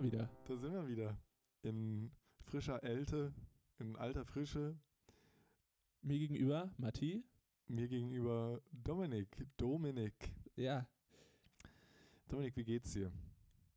wir 0.00 0.12
wieder. 0.12 0.30
Da 0.46 0.56
sind 0.56 0.72
wir 0.72 0.88
wieder. 0.88 1.18
In 1.62 2.10
frischer 2.44 2.82
Älte, 2.82 3.32
in 3.78 3.96
alter 3.96 4.24
Frische. 4.24 4.76
Mir 6.02 6.18
gegenüber, 6.18 6.70
Matti. 6.78 7.22
Mir 7.66 7.88
gegenüber 7.88 8.60
Dominik. 8.72 9.46
Dominik. 9.56 10.32
Ja, 10.56 10.88
Dominik, 12.28 12.56
wie 12.56 12.64
geht's 12.64 12.92
dir? 12.92 13.12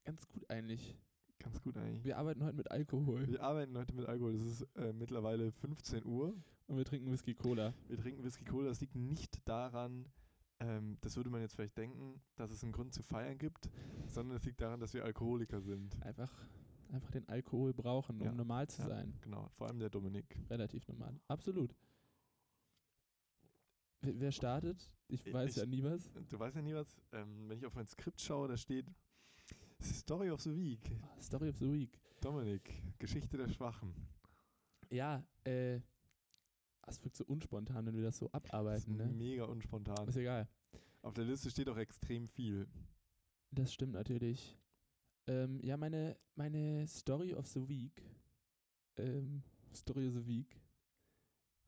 ganz 0.05 0.27
gut 0.27 0.49
eigentlich. 0.49 0.97
Ganz 1.39 1.61
gut 1.61 1.77
eigentlich. 1.77 2.03
Wir 2.03 2.17
arbeiten 2.17 2.43
heute 2.43 2.55
mit 2.55 2.71
Alkohol 2.71 3.27
Wir 3.27 3.41
arbeiten 3.41 3.77
heute 3.77 3.93
mit 3.93 4.05
Alkohol. 4.05 4.35
Es 4.35 4.41
ist 4.41 4.67
äh, 4.75 4.93
mittlerweile 4.93 5.51
15 5.51 6.05
Uhr. 6.05 6.35
und 6.67 6.77
wir 6.77 6.85
trinken 6.85 7.11
Whisky 7.11 7.33
Cola. 7.33 7.73
Wir 7.87 7.97
trinken 7.97 8.23
Whisky 8.23 8.45
Cola. 8.45 8.69
Das 8.69 8.79
liegt 8.81 8.95
nicht 8.95 9.47
daran, 9.47 10.05
ähm, 10.63 10.97
das 11.01 11.15
würde 11.17 11.29
man 11.29 11.41
jetzt 11.41 11.55
vielleicht 11.55 11.77
denken, 11.77 12.21
dass 12.35 12.51
es 12.51 12.63
einen 12.63 12.71
Grund 12.71 12.93
zu 12.93 13.03
feiern 13.03 13.37
gibt, 13.37 13.69
sondern 14.07 14.37
es 14.37 14.45
liegt 14.45 14.61
daran, 14.61 14.79
dass 14.79 14.93
wir 14.93 15.03
Alkoholiker 15.03 15.61
sind. 15.61 16.01
Einfach, 16.03 16.31
einfach 16.91 17.11
den 17.11 17.27
Alkohol 17.27 17.73
brauchen, 17.73 18.19
um 18.19 18.25
Ja, 18.25 18.31
normal 18.33 18.67
zu 18.69 18.81
ja. 18.81 18.87
sein. 18.87 19.17
Genau, 19.21 19.49
vor 19.49 19.67
allem 19.67 19.79
der 19.79 19.89
Dominik. 19.89 20.37
Relativ 20.49 20.87
normal. 20.87 21.19
Absolut. 21.27 21.75
Wer 24.01 24.19
wer 24.19 24.31
startet? 24.31 24.89
Ich 25.07 25.25
Ich- 25.25 25.33
weiß 25.33 25.55
ja 25.57 25.65
nie 25.65 25.83
was. 25.83 26.11
Du 26.29 26.39
weißt 26.39 26.55
ja 26.55 26.61
nie 26.61 26.73
was, 26.73 26.95
ähm, 27.11 27.47
wenn 27.49 27.57
ich 27.57 27.65
auf 27.65 27.75
mein 27.75 27.87
Skript 27.87 28.19
schaue, 28.21 28.47
da 28.47 28.57
steht 28.57 28.85
Story 29.81 30.29
of 30.31 30.41
the 30.41 30.55
Week. 30.55 30.81
Story 31.21 31.49
of 31.49 31.57
the 31.57 31.71
Week. 31.71 31.99
Dominik, 32.21 32.71
Geschichte 32.99 33.37
der 33.37 33.47
Schwachen. 33.49 33.93
Ja, 34.89 35.23
äh, 35.45 35.79
das 36.85 37.03
wirkt 37.03 37.15
so 37.17 37.25
unspontan, 37.25 37.85
wenn 37.85 37.95
wir 37.95 38.03
das 38.03 38.17
so 38.17 38.27
Das 38.27 38.33
abarbeiten, 38.35 38.99
ist 38.99 39.05
ne? 39.07 39.13
mega 39.13 39.45
unspontan. 39.45 40.07
Ist 40.07 40.15
egal. 40.17 40.47
Auf 41.01 41.13
der 41.13 41.25
Liste 41.25 41.49
steht 41.49 41.67
auch 41.69 41.77
extrem 41.77 42.27
viel. 42.27 42.67
Das 43.51 43.73
stimmt 43.73 43.93
natürlich. 43.93 44.57
Ähm, 45.27 45.59
ja, 45.63 45.77
meine, 45.77 46.17
meine 46.35 46.85
Story 46.87 47.33
of 47.33 47.47
the 47.47 47.67
Week. 47.67 48.01
Ähm, 48.97 49.43
Story 49.73 50.07
of 50.07 50.13
the 50.15 50.27
Week 50.27 50.61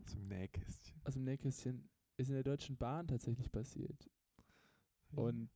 Zum 0.05 0.21
Nähkästchen. 0.27 1.01
aus 1.05 1.13
dem 1.13 1.23
Nähkästchen 1.23 1.89
ist 2.17 2.27
in 2.29 2.35
der 2.35 2.43
Deutschen 2.43 2.77
Bahn 2.77 3.07
tatsächlich 3.07 3.51
passiert. 3.51 4.09
Und 5.11 5.49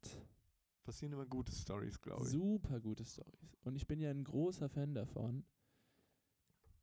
Passieren 0.83 1.13
immer 1.13 1.25
gute 1.25 1.51
Stories, 1.51 1.99
glaube 2.01 2.23
ich. 2.25 2.31
super 2.31 2.79
gute 2.79 3.05
Stories. 3.05 3.55
Und 3.63 3.75
ich 3.75 3.85
bin 3.85 3.99
ja 3.99 4.09
ein 4.09 4.23
großer 4.23 4.69
Fan 4.69 4.95
davon, 4.95 5.45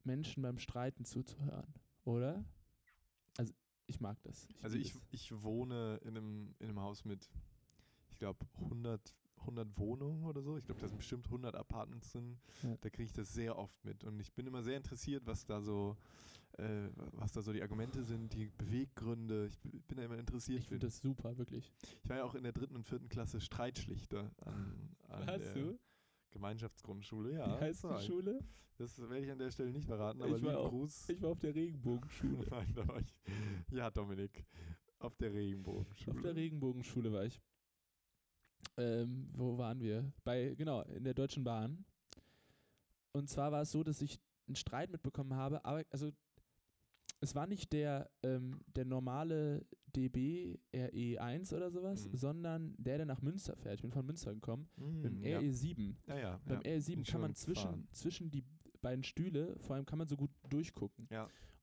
Menschen 0.04 0.42
beim 0.42 0.58
Streiten 0.58 1.04
zuzuhören, 1.04 1.74
oder? 2.04 2.44
Also 3.36 3.52
ich 3.86 4.00
mag 4.00 4.20
das. 4.22 4.48
Also 4.62 4.76
liebe 4.76 4.88
ich, 4.88 4.94
es. 4.94 5.30
ich 5.30 5.42
wohne 5.42 6.00
in 6.02 6.16
einem, 6.16 6.54
in 6.58 6.68
einem 6.68 6.80
Haus 6.80 7.04
mit, 7.04 7.30
ich 8.10 8.18
glaube, 8.18 8.46
100, 8.62 9.14
100 9.40 9.78
Wohnungen 9.78 10.24
oder 10.24 10.42
so. 10.42 10.56
Ich 10.56 10.64
glaube, 10.64 10.80
da 10.80 10.88
sind 10.88 10.96
bestimmt 10.96 11.26
100 11.26 11.54
Apartments 11.54 12.12
drin. 12.12 12.38
Ja. 12.62 12.76
Da 12.80 12.90
kriege 12.90 13.04
ich 13.04 13.12
das 13.12 13.32
sehr 13.32 13.56
oft 13.56 13.84
mit. 13.84 14.02
Und 14.04 14.20
ich 14.20 14.32
bin 14.32 14.46
immer 14.46 14.62
sehr 14.62 14.76
interessiert, 14.76 15.24
was 15.26 15.44
da 15.44 15.60
so, 15.60 15.96
äh, 16.58 16.88
was 17.12 17.32
da 17.32 17.42
so 17.42 17.52
die 17.52 17.62
Argumente 17.62 18.02
sind, 18.02 18.32
die 18.32 18.50
Beweggründe. 18.58 19.46
Ich 19.46 19.58
bin 19.84 19.98
da 19.98 20.04
immer 20.04 20.18
interessiert. 20.18 20.60
Ich 20.60 20.68
finde 20.68 20.86
das 20.86 20.98
super, 20.98 21.36
wirklich. 21.38 21.72
ich 22.02 22.10
war 22.10 22.16
ja 22.18 22.24
auch 22.24 22.34
in 22.34 22.42
der 22.42 22.52
dritten 22.52 22.76
und 22.76 22.84
vierten 22.84 23.08
Klasse 23.08 23.40
Streitschlichter 23.40 24.30
an, 24.40 24.96
an 25.08 25.26
Hast 25.26 25.44
der 25.44 25.54
du? 25.54 25.78
Gemeinschaftsgrundschule. 26.36 27.32
Ja, 27.34 27.46
Wie 27.60 27.64
heißt 27.64 27.84
die. 27.84 28.06
Schule? 28.06 28.38
Das 28.78 28.98
werde 29.00 29.24
ich 29.24 29.30
an 29.30 29.38
der 29.38 29.50
Stelle 29.50 29.72
nicht 29.72 29.86
verraten, 29.86 30.20
aber 30.20 30.36
Ich 30.36 30.42
lieben 30.42 30.54
Gruß. 30.54 31.08
Ich 31.08 31.22
war 31.22 31.30
auf 31.30 31.38
der 31.38 31.54
Regenbogenschule. 31.54 32.46
Nein, 32.50 32.72
da 32.74 32.86
war 32.86 33.00
ich. 33.00 33.14
Ja, 33.70 33.90
Dominik. 33.90 34.44
Auf 34.98 35.16
der 35.16 35.32
Regenbogenschule. 35.32 36.16
Auf 36.16 36.22
der 36.22 36.36
Regenbogenschule 36.36 37.12
war 37.12 37.24
ich. 37.24 37.40
Ähm, 38.76 39.30
wo 39.34 39.56
waren 39.56 39.80
wir? 39.80 40.12
Bei, 40.24 40.54
genau, 40.54 40.82
in 40.82 41.04
der 41.04 41.14
Deutschen 41.14 41.42
Bahn. 41.44 41.84
Und 43.12 43.30
zwar 43.30 43.50
war 43.50 43.62
es 43.62 43.70
so, 43.72 43.82
dass 43.82 44.02
ich 44.02 44.20
einen 44.46 44.56
Streit 44.56 44.90
mitbekommen 44.90 45.34
habe, 45.34 45.64
aber 45.64 45.82
also 45.90 46.10
es 47.26 47.34
war 47.34 47.46
nicht 47.46 47.72
der, 47.72 48.08
ähm, 48.22 48.60
der 48.74 48.84
normale 48.84 49.66
DB 49.94 50.58
RE1 50.72 51.54
oder 51.54 51.70
sowas, 51.70 52.06
Mhm. 52.08 52.16
sondern 52.16 52.74
der, 52.78 52.98
der 52.98 53.06
nach 53.06 53.20
Münster 53.22 53.56
fährt. 53.56 53.76
Ich 53.76 53.82
bin 53.82 53.90
von 53.92 54.06
Münster 54.06 54.32
gekommen. 54.32 54.68
Mm, 54.76 55.00
Mit 55.02 55.12
dem 55.12 55.22
ja. 55.24 55.38
RE7. 55.40 55.94
Ja, 56.06 56.18
ja. 56.18 56.40
Beim 56.46 56.60
ja. 56.62 56.70
RE7 56.72 56.94
Bin 56.96 57.04
kann 57.04 57.20
man 57.20 57.34
zwischen, 57.34 57.88
zwischen 57.92 58.30
die 58.30 58.44
beiden 58.80 59.02
Stühle, 59.02 59.56
vor 59.58 59.74
allem 59.76 59.86
kann 59.86 59.98
man 59.98 60.06
so 60.06 60.16
gut 60.16 60.30
durchgucken. 60.48 61.08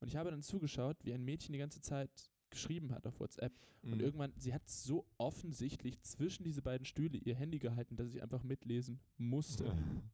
Und 0.01 0.07
ich 0.07 0.15
habe 0.17 0.29
dann 0.31 0.41
zugeschaut, 0.41 0.97
wie 1.05 1.13
ein 1.13 1.23
Mädchen 1.23 1.53
die 1.53 1.59
ganze 1.59 1.79
Zeit 1.81 2.09
geschrieben 2.49 2.91
hat 2.91 3.07
auf 3.07 3.19
WhatsApp. 3.19 3.53
Und 3.83 3.95
Mhm. 3.95 3.99
irgendwann, 4.01 4.33
sie 4.37 4.53
hat 4.53 4.67
so 4.67 5.05
offensichtlich 5.17 6.01
zwischen 6.01 6.43
diese 6.43 6.61
beiden 6.61 6.85
Stühle 6.85 7.17
ihr 7.17 7.35
Handy 7.35 7.59
gehalten, 7.59 7.95
dass 7.95 8.09
ich 8.13 8.21
einfach 8.21 8.43
mitlesen 8.43 8.99
musste. 9.17 9.63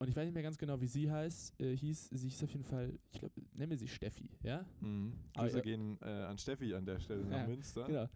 Und 0.00 0.08
ich 0.08 0.14
weiß 0.16 0.26
nicht 0.26 0.34
mehr 0.34 0.42
ganz 0.44 0.56
genau, 0.56 0.80
wie 0.80 0.86
sie 0.86 1.10
heißt. 1.10 1.60
Äh, 1.60 1.76
hieß, 1.76 2.10
sie 2.10 2.28
hieß 2.28 2.44
auf 2.44 2.52
jeden 2.52 2.64
Fall, 2.64 2.96
ich 3.10 3.18
glaube, 3.18 3.34
nennen 3.54 3.70
wir 3.70 3.78
sie 3.78 3.88
Steffi, 3.88 4.30
ja? 4.42 4.64
Mhm. 4.80 5.12
Aber 5.34 5.50
ja- 5.50 5.60
gehen 5.60 5.98
äh, 6.02 6.06
an 6.24 6.38
Steffi 6.38 6.72
an 6.74 6.84
der 6.86 7.00
Stelle 7.00 7.24
nach 7.24 7.38
Ja, 7.38 7.46
Münster. 7.48 7.84
Genau. 7.84 8.08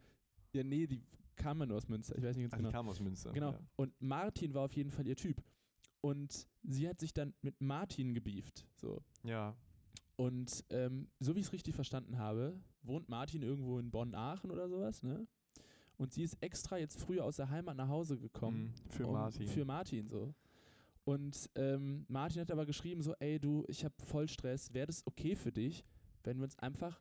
Ja, 0.55 0.63
nee, 0.65 0.87
die 0.87 1.03
kam 1.35 1.59
ja 1.61 1.67
nur 1.67 1.79
aus 1.79 1.89
Münster. 1.89 2.17
Ich 2.17 2.23
weiß 2.23 2.37
nicht 2.37 2.45
ganz 2.45 2.53
Ach, 2.55 2.59
die 2.59 2.63
genau. 2.65 2.73
kam 2.73 2.89
aus 2.89 3.01
Münster. 3.01 3.33
Genau. 3.33 3.51
Ja. 3.53 3.59
Und 3.77 4.01
Martin 4.01 4.55
war 4.55 4.63
auf 4.67 4.73
jeden 4.75 4.91
Fall 4.91 5.07
ihr 5.09 5.17
Typ. 5.17 5.43
Und 6.01 6.47
sie 6.63 6.89
hat 6.89 7.01
sich 7.01 7.13
dann 7.15 7.35
mit 7.43 7.61
Martin 7.61 8.15
gebieft. 8.15 8.65
So. 8.77 9.03
ja. 9.25 9.57
Und 10.17 10.65
ähm, 10.71 11.09
so 11.19 11.35
wie 11.35 11.41
ich 11.41 11.47
es 11.47 11.53
richtig 11.53 11.75
verstanden 11.75 12.19
habe, 12.19 12.61
wohnt 12.83 13.09
Martin 13.09 13.43
irgendwo 13.43 13.79
in 13.81 13.91
Bonn-Aachen 13.91 14.51
oder 14.53 14.69
sowas, 14.69 15.03
ne? 15.03 15.27
Und 15.97 16.13
sie 16.13 16.23
ist 16.23 16.37
extra 16.43 16.79
jetzt 16.79 17.01
früher 17.01 17.25
aus 17.25 17.37
der 17.37 17.49
Heimat 17.51 17.77
nach 17.77 17.89
Hause 17.89 18.19
gekommen. 18.19 18.67
Mhm. 18.85 18.91
Für 18.91 19.07
um- 19.07 19.13
Martin. 19.15 19.49
Für 19.49 19.65
Martin 19.65 20.09
so. 20.09 20.33
Und 21.05 21.51
ähm, 21.57 22.05
Martin 22.09 22.41
hat 22.43 22.51
aber 22.51 22.67
geschrieben 22.67 23.03
so, 23.03 23.15
ey 23.19 23.41
du, 23.41 23.65
ich 23.69 23.85
habe 23.85 23.95
voll 24.05 24.29
Stress, 24.29 24.73
wäre 24.73 24.87
das 24.87 25.07
okay 25.07 25.35
für 25.35 25.51
dich, 25.53 25.85
wenn 26.23 26.39
wir 26.39 26.45
uns 26.45 26.59
einfach 26.59 27.01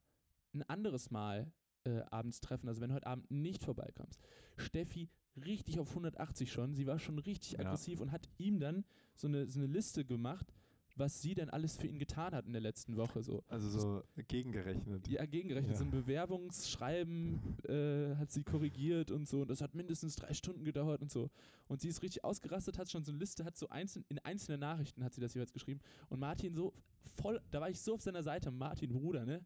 ein 0.53 0.63
anderes 0.63 1.11
Mal 1.11 1.51
äh, 1.83 2.01
abends 2.09 2.39
treffen, 2.41 2.67
also 2.67 2.81
wenn 2.81 2.89
du 2.89 2.95
heute 2.95 3.07
Abend 3.07 3.29
nicht 3.29 3.63
vorbeikommst. 3.63 4.19
Steffi 4.57 5.09
richtig 5.35 5.79
auf 5.79 5.89
180 5.89 6.51
schon, 6.51 6.73
sie 6.73 6.87
war 6.87 6.99
schon 6.99 7.19
richtig 7.19 7.53
Ja. 7.53 7.59
aggressiv 7.59 8.01
und 8.01 8.11
hat 8.11 8.27
ihm 8.37 8.59
dann 8.59 8.83
so 9.15 9.27
eine, 9.27 9.47
so 9.47 9.59
eine 9.59 9.67
Liste 9.67 10.03
gemacht, 10.03 10.51
was 10.95 11.21
sie 11.21 11.33
denn 11.33 11.49
alles 11.49 11.77
für 11.77 11.87
ihn 11.87 11.99
getan 11.99 12.33
hat 12.33 12.45
in 12.45 12.53
der 12.53 12.61
letzten 12.61 12.95
Woche 12.97 13.23
so. 13.23 13.43
also 13.47 13.69
so 13.69 14.03
gegengerechnet. 14.27 15.07
Ja, 15.07 15.25
gegengerechnet. 15.25 15.73
Ja. 15.73 15.77
So 15.77 15.85
ein 15.85 15.91
Bewerbungsschreiben 15.91 17.57
äh, 17.67 18.15
hat 18.15 18.31
sie 18.31 18.43
korrigiert 18.43 19.11
und 19.11 19.27
so. 19.27 19.41
Und 19.41 19.49
das 19.49 19.61
hat 19.61 19.75
mindestens 19.75 20.15
drei 20.15 20.33
Stunden 20.33 20.63
gedauert 20.63 21.01
und 21.01 21.11
so. 21.11 21.29
Und 21.67 21.81
sie 21.81 21.89
ist 21.89 22.01
richtig 22.01 22.23
ausgerastet, 22.23 22.77
hat 22.77 22.89
schon 22.89 23.03
so 23.03 23.11
eine 23.11 23.19
Liste, 23.19 23.45
hat 23.45 23.57
so 23.57 23.69
einzeln, 23.69 24.05
in 24.09 24.19
einzelnen 24.19 24.59
Nachrichten 24.59 25.03
hat 25.03 25.13
sie 25.13 25.21
das 25.21 25.33
jeweils 25.33 25.53
geschrieben. 25.53 25.81
Und 26.09 26.19
Martin 26.19 26.53
so 26.53 26.73
voll, 27.21 27.41
da 27.51 27.61
war 27.61 27.69
ich 27.69 27.79
so 27.79 27.95
auf 27.95 28.01
seiner 28.01 28.23
Seite, 28.23 28.51
Martin 28.51 28.91
Bruder, 28.91 29.25
ne? 29.25 29.43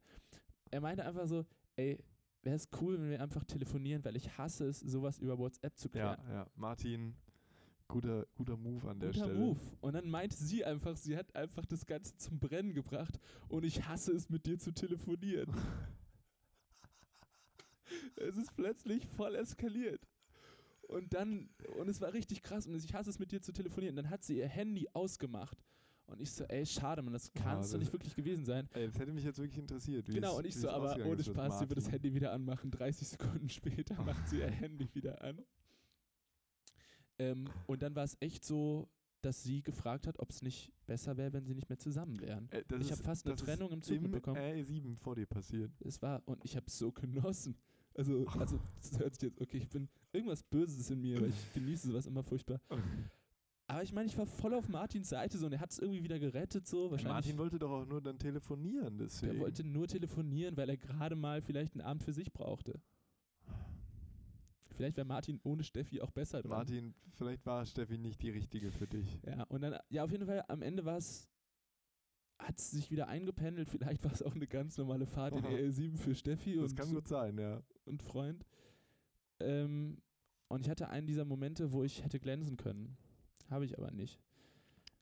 Er 0.72 0.82
meinte 0.82 1.06
einfach 1.06 1.28
so, 1.28 1.46
ey, 1.76 2.04
wäre 2.42 2.56
es 2.56 2.68
cool, 2.80 3.00
wenn 3.00 3.10
wir 3.10 3.22
einfach 3.22 3.44
telefonieren, 3.44 4.04
weil 4.06 4.16
ich 4.16 4.38
hasse 4.38 4.68
es, 4.68 4.80
sowas 4.80 5.20
über 5.20 5.38
WhatsApp 5.38 5.78
zu 5.78 5.88
ja, 5.90 6.16
klären. 6.16 6.32
ja. 6.32 6.48
Martin, 6.56 7.16
guter, 7.88 8.26
guter 8.36 8.58
Move 8.58 8.90
an 8.90 9.00
der 9.00 9.12
Guter 9.12 9.26
Stelle. 9.26 9.40
Move. 9.40 9.60
Und 9.82 9.94
dann 9.94 10.10
meinte 10.10 10.36
sie 10.36 10.66
einfach, 10.66 10.98
sie 10.98 11.16
hat 11.18 11.36
einfach 11.36 11.66
das 11.66 11.86
Ganze 11.86 12.16
zum 12.18 12.40
Brennen 12.40 12.74
gebracht 12.74 13.20
und 13.48 13.64
ich 13.64 13.88
hasse 13.88 14.12
es, 14.14 14.30
mit 14.30 14.46
dir 14.46 14.58
zu 14.58 14.74
telefonieren. 14.74 15.54
es 18.16 18.38
ist 18.38 18.56
plötzlich 18.56 19.06
voll 19.08 19.36
eskaliert. 19.36 20.08
Und 20.88 21.14
dann, 21.14 21.50
und 21.80 21.90
es 21.90 22.00
war 22.02 22.14
richtig 22.14 22.44
krass 22.44 22.68
und 22.68 22.76
ich 22.76 22.94
hasse 22.94 23.10
es, 23.10 23.20
mit 23.20 23.32
dir 23.32 23.42
zu 23.42 23.52
telefonieren. 23.52 23.96
Dann 23.96 24.10
hat 24.10 24.24
sie 24.24 24.38
ihr 24.38 24.48
Handy 24.48 24.88
ausgemacht. 24.94 25.58
Und 26.08 26.22
ich 26.22 26.32
so, 26.32 26.44
ey, 26.44 26.64
schade, 26.66 27.02
man, 27.02 27.14
das 27.14 27.34
kann 27.34 27.60
es 27.60 27.66
das- 27.66 27.72
doch 27.72 27.80
nicht 27.80 27.92
wirklich 27.92 28.16
gewesen 28.16 28.46
sein. 28.46 28.70
Ey, 28.74 28.86
das 28.86 29.00
hätte 29.00 29.12
mich 29.12 29.24
jetzt 29.24 29.40
wirklich 29.40 29.58
interessiert. 29.58 30.08
Wie 30.08 30.14
Genau, 30.14 30.38
und 30.38 30.46
ich 30.46 30.56
so, 30.56 30.70
aber 30.70 31.04
ohne 31.04 31.24
Spaß, 31.24 31.60
sie 31.60 31.70
wird 31.70 31.78
das. 31.78 31.92
Handy 31.92 32.14
wieder 32.14 32.32
anmachen. 32.32 32.70
30 32.70 33.08
Sekunden 33.08 33.50
später 33.50 34.00
macht 34.04 34.30
sie 34.30 34.40
ihr 34.40 34.52
Handy 34.52 34.88
wieder 34.94 35.20
an. 35.24 35.42
Ähm, 37.18 37.46
und 37.68 37.82
dann 37.82 37.96
war 37.96 38.04
es 38.04 38.18
echt 38.20 38.44
so, 38.44 38.90
dass 39.22 39.44
sie 39.44 39.64
gefragt 39.64 40.08
hat, 40.08 40.20
ob 40.20 40.30
es 40.30 40.42
nicht 40.42 40.72
besser 40.86 41.18
wäre, 41.18 41.34
wenn 41.34 41.46
sie 41.46 41.56
nicht 41.56 41.70
mehr 41.70 41.80
zusammen 41.80 42.20
wären. 42.20 42.48
Das 42.68 42.82
ich 42.82 42.92
habe 42.92 43.04
fast 43.04 43.26
eine 43.26 43.36
Trennung 43.36 43.72
im 43.72 43.82
Zug 43.82 43.98
Im 43.98 44.04
mitbekommen. 44.04 44.38
RE7 44.38 44.96
vor 44.98 45.16
dir 45.16 45.26
passiert. 45.26 45.72
Es 45.82 46.02
war, 46.02 46.22
und 46.26 46.44
ich 46.46 46.56
habe 46.56 46.68
es 46.68 46.78
so 46.78 46.92
genossen. 46.92 47.58
Also, 47.98 48.28
also, 48.28 48.60
das 48.82 49.00
hört 49.00 49.16
sich 49.16 49.30
jetzt, 49.30 49.42
okay, 49.42 49.58
ich 49.58 49.70
bin, 49.70 49.88
irgendwas 50.12 50.44
Böses 50.44 50.90
in 50.92 51.02
mir, 51.02 51.20
weil 51.22 51.30
ich 51.30 51.54
genieße 51.54 51.88
sowas 51.88 52.06
immer 52.06 52.24
furchtbar. 52.24 52.60
Aber 53.68 53.82
ich 53.82 53.94
meine, 53.94 54.08
ich 54.08 54.18
war 54.18 54.28
voll 54.28 54.54
auf 54.54 54.70
Martins 54.70 55.10
Seite 55.10 55.40
so 55.40 55.48
und 55.48 55.54
er 55.54 55.60
hat 55.60 55.72
es 55.72 55.80
irgendwie 55.80 56.04
wieder 56.04 56.20
gerettet 56.20 56.68
so. 56.68 56.92
Wahrscheinlich, 56.92 57.14
Martin 57.14 57.38
wollte 57.40 57.58
doch 57.58 57.72
auch 57.72 57.86
nur 57.86 58.00
dann 58.00 58.20
telefonieren, 58.20 59.00
deswegen. 59.00 59.34
der 59.34 59.42
wollte 59.42 59.64
nur 59.64 59.88
telefonieren, 59.88 60.56
weil 60.56 60.70
er 60.70 60.78
gerade 60.78 61.16
mal 61.16 61.42
vielleicht 61.42 61.74
einen 61.74 61.82
Abend 61.82 62.04
für 62.04 62.14
sich 62.14 62.32
brauchte. 62.32 62.80
Vielleicht 64.76 64.98
wäre 64.98 65.08
Martin 65.08 65.40
ohne 65.44 65.64
Steffi 65.64 66.02
auch 66.02 66.12
besser 66.12 66.42
dran. 66.42 66.58
Martin, 66.58 66.96
vielleicht 67.12 67.46
war 67.46 67.66
Steffi 67.66 67.98
nicht 67.98 68.22
die 68.22 68.30
richtige 68.30 68.72
für 68.72 68.88
dich. 68.88 69.22
Ja, 69.26 69.44
und 69.44 69.62
dann, 69.62 69.78
ja, 69.90 70.04
auf 70.04 70.12
jeden 70.12 70.26
Fall, 70.26 70.44
am 70.48 70.62
Ende 70.62 70.86
war 70.86 70.98
es, 70.98 71.30
hat 72.38 72.60
es 72.60 72.72
sich 72.72 72.92
wieder 72.92 73.08
eingependelt. 73.08 73.70
Vielleicht 73.70 74.04
war 74.04 74.12
es 74.12 74.22
auch 74.22 74.36
eine 74.36 74.48
ganz 74.48 74.78
normale 74.78 75.06
Fahrt 75.06 75.36
in 75.36 75.46
Aha. 75.46 75.54
RL7 75.54 75.98
für 75.98 76.16
Steffi 76.16 76.56
Das 76.56 76.72
und, 76.72 76.76
kann 76.76 76.94
gut 76.94 77.08
sein, 77.08 77.38
ja. 77.38 77.62
und 77.86 78.04
Freund. 78.04 78.46
Ähm, 79.40 80.02
und 80.50 80.62
ich 80.62 80.70
hatte 80.70 80.90
einen 80.90 81.08
dieser 81.08 81.26
Momente, 81.26 81.72
wo 81.72 81.84
ich 81.84 82.04
hätte 82.04 82.20
glänzen 82.20 82.58
können. 82.58 82.98
Habe 83.50 83.66
ich 83.66 83.78
aber 83.78 83.92
nicht. 83.92 84.20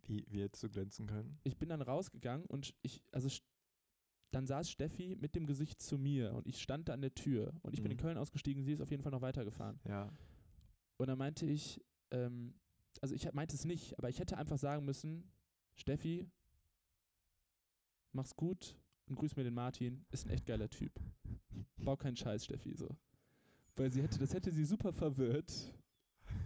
Wie, 0.06 0.26
wie 0.30 0.42
hättest 0.42 0.64
du 0.64 0.70
glänzen 0.70 1.08
können? 1.08 1.40
Ich 1.44 1.58
bin 1.58 1.70
dann 1.70 1.82
rausgegangen 1.82 2.46
und 2.46 2.74
ich, 2.82 3.02
also 3.12 3.30
dann 4.34 4.46
saß 4.48 4.70
Steffi 4.70 5.16
mit 5.20 5.36
dem 5.36 5.46
Gesicht 5.46 5.82
zu 5.82 5.98
mir 5.98 6.34
und 6.34 6.48
ich 6.48 6.62
stand 6.62 6.90
da 6.90 6.94
an 6.94 7.02
der 7.02 7.14
Tür 7.14 7.54
und 7.62 7.74
ich 7.74 7.82
bin 7.82 7.92
in 7.92 7.98
Mhm. 7.98 8.02
Köln 8.02 8.18
ausgestiegen, 8.18 8.64
sie 8.64 8.74
ist 8.74 8.82
auf 8.82 8.90
jeden 8.92 9.04
Fall 9.04 9.12
noch 9.12 9.22
weitergefahren. 9.22 9.80
Ja. 9.88 10.12
Und 10.98 11.08
dann 11.08 11.18
meinte 11.18 11.46
ich, 11.46 11.82
ähm, 12.12 12.54
also 13.02 13.14
ich 13.16 13.32
meinte 13.34 13.56
es 13.56 13.66
nicht, 13.66 13.98
aber 13.98 14.10
ich 14.10 14.20
hätte 14.20 14.38
einfach 14.38 14.58
sagen 14.58 14.86
müssen, 14.86 15.24
Steffi, 15.76 16.28
mach's 18.12 18.36
gut 18.36 18.76
und 19.08 19.16
grüß 19.16 19.36
mir 19.36 19.44
den 19.44 19.54
Martin, 19.54 20.06
ist 20.12 20.26
ein 20.26 20.30
echt 20.32 20.46
geiler 20.46 20.70
Typ. 20.70 20.92
Bau 21.78 21.98
keinen 21.98 22.16
Scheiß, 22.16 22.46
Steffi, 22.46 22.74
so. 22.76 22.90
Weil 23.76 23.92
sie 23.92 24.02
hätte, 24.02 24.20
das 24.20 24.34
hätte 24.34 24.52
sie 24.52 24.66
super 24.66 24.94
verwirrt, 24.94 25.52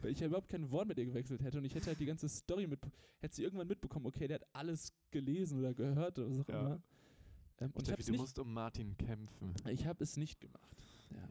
weil 0.01 0.11
ich 0.11 0.19
ja 0.19 0.27
überhaupt 0.27 0.47
kein 0.49 0.71
Wort 0.71 0.87
mit 0.87 0.97
ihr 0.97 1.05
gewechselt 1.05 1.43
hätte 1.43 1.57
und 1.57 1.65
ich 1.65 1.75
hätte 1.75 1.87
halt 1.87 1.99
die 1.99 2.05
ganze 2.05 2.27
Story 2.29 2.67
mit, 2.67 2.79
hätte 3.19 3.35
sie 3.35 3.43
irgendwann 3.43 3.67
mitbekommen, 3.67 4.05
okay, 4.07 4.27
der 4.27 4.35
hat 4.39 4.47
alles 4.53 4.93
gelesen 5.11 5.59
oder 5.59 5.73
gehört 5.73 6.17
oder 6.19 6.29
was 6.29 6.39
auch 6.39 6.47
Ja. 6.47 6.61
immer. 6.61 6.81
Ähm, 7.59 7.71
und 7.73 7.85
Steffi, 7.85 8.03
du 8.03 8.11
nicht, 8.11 8.21
musst 8.21 8.39
um 8.39 8.53
Martin 8.53 8.95
kämpfen. 8.97 9.53
ich 9.69 9.87
habe 9.87 10.03
es 10.03 10.17
nicht 10.17 10.39
gemacht. 10.39 10.75
Ja. 11.11 11.27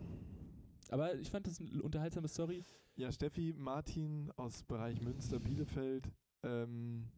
Aber 0.91 1.15
ich 1.17 1.31
fand 1.31 1.47
das 1.47 1.61
eine 1.61 1.83
unterhaltsame 1.83 2.29
Story. 2.29 2.65
Ja, 2.95 3.11
Steffi, 3.13 3.55
Martin 3.57 4.31
aus 4.37 4.63
Bereich 4.63 5.01
Münster, 5.03 5.39
Bielefeld. 5.39 6.11
Ähm, 6.43 7.09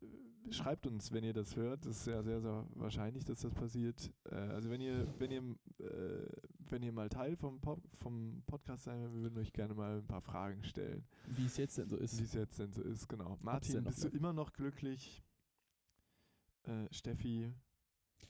äh, 0.00 0.52
schreibt 0.52 0.86
uns, 0.86 1.12
wenn 1.12 1.24
ihr 1.24 1.32
das 1.32 1.56
hört. 1.56 1.86
Das 1.86 1.98
ist 1.98 2.06
ja 2.06 2.22
sehr, 2.22 2.40
sehr 2.40 2.66
wahrscheinlich, 2.74 3.24
dass 3.24 3.40
das 3.40 3.52
passiert. 3.52 4.12
Äh, 4.30 4.34
also 4.34 4.70
wenn 4.70 4.80
ihr, 4.80 5.06
wenn 5.18 5.30
ihr, 5.30 5.42
äh, 5.78 6.26
wenn 6.68 6.82
ihr 6.82 6.92
mal 6.92 7.08
Teil 7.08 7.36
vom, 7.36 7.60
Pop, 7.60 7.80
vom 7.98 8.42
Podcast 8.46 8.84
sein 8.84 9.00
wollt, 9.00 9.14
wir 9.14 9.22
würden 9.22 9.38
euch 9.38 9.52
gerne 9.52 9.74
mal 9.74 9.98
ein 9.98 10.06
paar 10.06 10.22
Fragen 10.22 10.62
stellen. 10.62 11.04
Wie 11.26 11.46
es 11.46 11.56
jetzt 11.56 11.78
denn 11.78 11.88
so 11.88 11.96
ist. 11.96 12.18
Wie 12.18 12.24
es 12.24 12.34
jetzt 12.34 12.58
denn 12.58 12.72
so 12.72 12.82
ist, 12.82 13.08
genau. 13.08 13.38
Martin, 13.40 13.82
bist 13.84 14.04
du 14.04 14.08
immer 14.08 14.32
noch 14.32 14.52
glücklich? 14.52 15.22
Äh, 16.62 16.86
Steffi, 16.92 17.52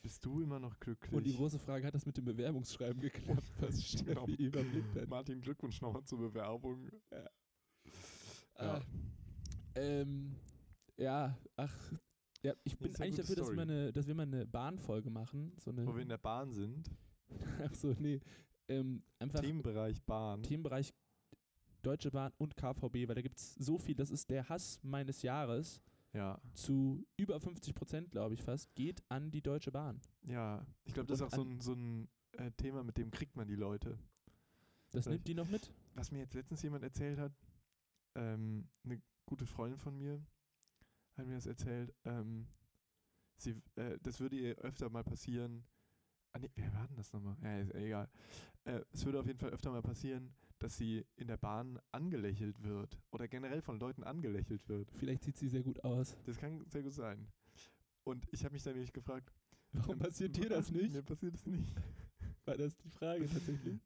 bist 0.02 0.24
du 0.24 0.40
immer 0.40 0.58
noch 0.58 0.78
glücklich? 0.78 1.12
Und 1.12 1.24
die 1.24 1.34
große 1.34 1.58
Frage, 1.58 1.86
hat 1.86 1.94
das 1.94 2.06
mit 2.06 2.16
dem 2.16 2.24
Bewerbungsschreiben 2.24 3.00
geklappt, 3.00 3.52
was 3.60 4.02
Genau. 4.04 4.24
Steffi 4.26 4.34
überblickt 4.42 4.96
hat? 4.96 5.08
Martin, 5.08 5.40
Glückwunsch 5.40 5.80
nochmal 5.80 6.04
zur 6.04 6.18
Bewerbung. 6.18 6.88
Ja. 7.10 7.30
Ah, 8.54 8.80
ähm, 9.74 10.36
ja, 10.96 11.36
ach, 11.56 11.92
ja, 12.42 12.54
ich 12.64 12.76
bin 12.78 12.94
eigentlich 12.96 13.16
dafür, 13.16 13.36
dass 13.36 13.50
wir, 13.52 13.62
eine, 13.62 13.92
dass 13.92 14.06
wir 14.06 14.14
mal 14.14 14.22
eine 14.22 14.46
Bahnfolge 14.46 15.10
machen. 15.10 15.52
So 15.58 15.70
eine, 15.70 15.86
Wo 15.86 15.94
wir 15.94 16.02
in 16.02 16.08
der 16.08 16.18
Bahn 16.18 16.52
sind. 16.52 16.90
ach 17.64 17.74
so, 17.74 17.94
nee. 17.98 18.20
Ähm, 18.68 19.02
einfach 19.18 19.40
Themenbereich 19.40 20.02
Bahn. 20.02 20.42
Themenbereich 20.42 20.92
Deutsche 21.82 22.10
Bahn 22.10 22.32
und 22.38 22.56
KVB, 22.56 23.08
weil 23.08 23.14
da 23.14 23.22
gibt 23.22 23.38
es 23.38 23.54
so 23.54 23.78
viel, 23.78 23.94
das 23.94 24.10
ist 24.10 24.28
der 24.28 24.48
Hass 24.48 24.78
meines 24.82 25.22
Jahres 25.22 25.80
Ja. 26.12 26.40
zu 26.54 27.06
über 27.16 27.40
50 27.40 27.74
Prozent, 27.74 28.10
glaube 28.10 28.34
ich 28.34 28.42
fast, 28.42 28.74
geht 28.74 29.02
an 29.08 29.30
die 29.30 29.42
Deutsche 29.42 29.70
Bahn. 29.70 30.00
Ja, 30.22 30.66
ich 30.84 30.92
glaube, 30.92 31.06
das 31.06 31.20
ist 31.20 31.26
auch 31.26 31.30
so 31.34 31.42
ein, 31.42 31.60
so 31.60 31.72
ein 31.74 32.08
äh, 32.32 32.50
Thema, 32.52 32.82
mit 32.82 32.96
dem 32.96 33.10
kriegt 33.10 33.36
man 33.36 33.46
die 33.46 33.54
Leute. 33.54 33.98
Das 34.90 35.04
Vielleicht- 35.04 35.08
nimmt 35.10 35.28
die 35.28 35.34
noch 35.34 35.48
mit? 35.48 35.72
Was 35.94 36.10
mir 36.10 36.18
jetzt 36.18 36.34
letztens 36.34 36.62
jemand 36.62 36.82
erzählt 36.82 37.18
hat, 37.18 37.32
ähm, 38.16 38.68
eine 38.84 39.00
gute 39.26 39.46
Freundin 39.46 39.78
von 39.78 39.96
mir 39.96 40.20
hat 41.16 41.26
mir 41.26 41.34
das 41.34 41.46
erzählt, 41.46 41.94
ähm, 42.04 42.48
sie, 43.36 43.60
äh, 43.76 43.98
das 44.02 44.18
würde 44.20 44.36
ihr 44.36 44.56
öfter 44.58 44.88
mal 44.90 45.04
passieren. 45.04 45.64
Ah, 46.32 46.38
nee, 46.38 46.50
wer 46.54 46.72
war 46.74 46.86
denn 46.88 46.96
das 46.96 47.12
nochmal? 47.12 47.36
Ja, 47.42 47.58
ist 47.58 47.74
egal. 47.74 48.08
Äh, 48.64 48.80
es 48.92 49.04
würde 49.04 49.20
auf 49.20 49.26
jeden 49.26 49.38
Fall 49.38 49.50
öfter 49.50 49.70
mal 49.70 49.82
passieren, 49.82 50.34
dass 50.60 50.76
sie 50.76 51.04
in 51.16 51.26
der 51.26 51.36
Bahn 51.36 51.80
angelächelt 51.90 52.62
wird 52.62 52.98
oder 53.10 53.26
generell 53.28 53.62
von 53.62 53.78
Leuten 53.80 54.04
angelächelt 54.04 54.68
wird. 54.68 54.90
Vielleicht 54.92 55.24
sieht 55.24 55.36
sie 55.36 55.48
sehr 55.48 55.62
gut 55.62 55.82
aus. 55.84 56.16
Das 56.26 56.36
kann 56.38 56.64
sehr 56.70 56.82
gut 56.82 56.92
sein. 56.92 57.26
Und 58.04 58.26
ich 58.30 58.44
habe 58.44 58.52
mich 58.52 58.62
dann 58.62 58.74
nämlich 58.74 58.92
gefragt, 58.92 59.32
Warum 59.72 59.94
ähm, 59.94 59.98
passiert 59.98 60.36
dir 60.36 60.48
das 60.48 60.70
nicht? 60.70 60.92
Mir 60.92 61.02
passiert 61.02 61.34
das 61.34 61.46
nicht. 61.46 61.72
War 62.44 62.56
das 62.56 62.76
die 62.76 62.90
Frage 62.90 63.28
tatsächlich? 63.28 63.80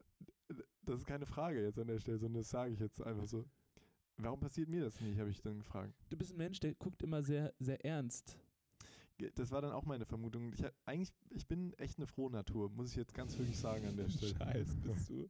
Das 0.83 0.99
ist 0.99 1.05
keine 1.05 1.25
Frage 1.25 1.63
jetzt 1.63 1.79
an 1.79 1.87
der 1.87 1.99
Stelle, 1.99 2.17
sondern 2.19 2.41
das 2.41 2.49
sage 2.49 2.73
ich 2.73 2.79
jetzt 2.79 3.01
einfach 3.01 3.27
so. 3.27 3.45
Warum 4.17 4.39
passiert 4.39 4.69
mir 4.69 4.81
das 4.83 4.99
nicht, 5.01 5.19
habe 5.19 5.29
ich 5.29 5.41
dann 5.41 5.57
gefragt. 5.57 5.93
Du 6.09 6.17
bist 6.17 6.31
ein 6.31 6.37
Mensch, 6.37 6.59
der 6.59 6.73
guckt 6.75 7.01
immer 7.03 7.21
sehr, 7.23 7.53
sehr 7.59 7.83
ernst. 7.83 8.37
Das 9.35 9.51
war 9.51 9.61
dann 9.61 9.71
auch 9.71 9.85
meine 9.85 10.05
Vermutung. 10.05 10.51
Ich, 10.53 10.63
hab- 10.63 10.73
eigentlich, 10.85 11.13
ich 11.29 11.47
bin 11.47 11.73
echt 11.73 11.97
eine 11.97 12.07
frohe 12.07 12.31
Natur, 12.31 12.69
muss 12.69 12.89
ich 12.91 12.95
jetzt 12.95 13.13
ganz 13.13 13.37
wirklich 13.37 13.57
sagen 13.57 13.85
an 13.87 13.95
der 13.97 14.09
Stelle. 14.09 14.35
Scheiß 14.35 14.75
bist 14.77 15.09
du. 15.09 15.29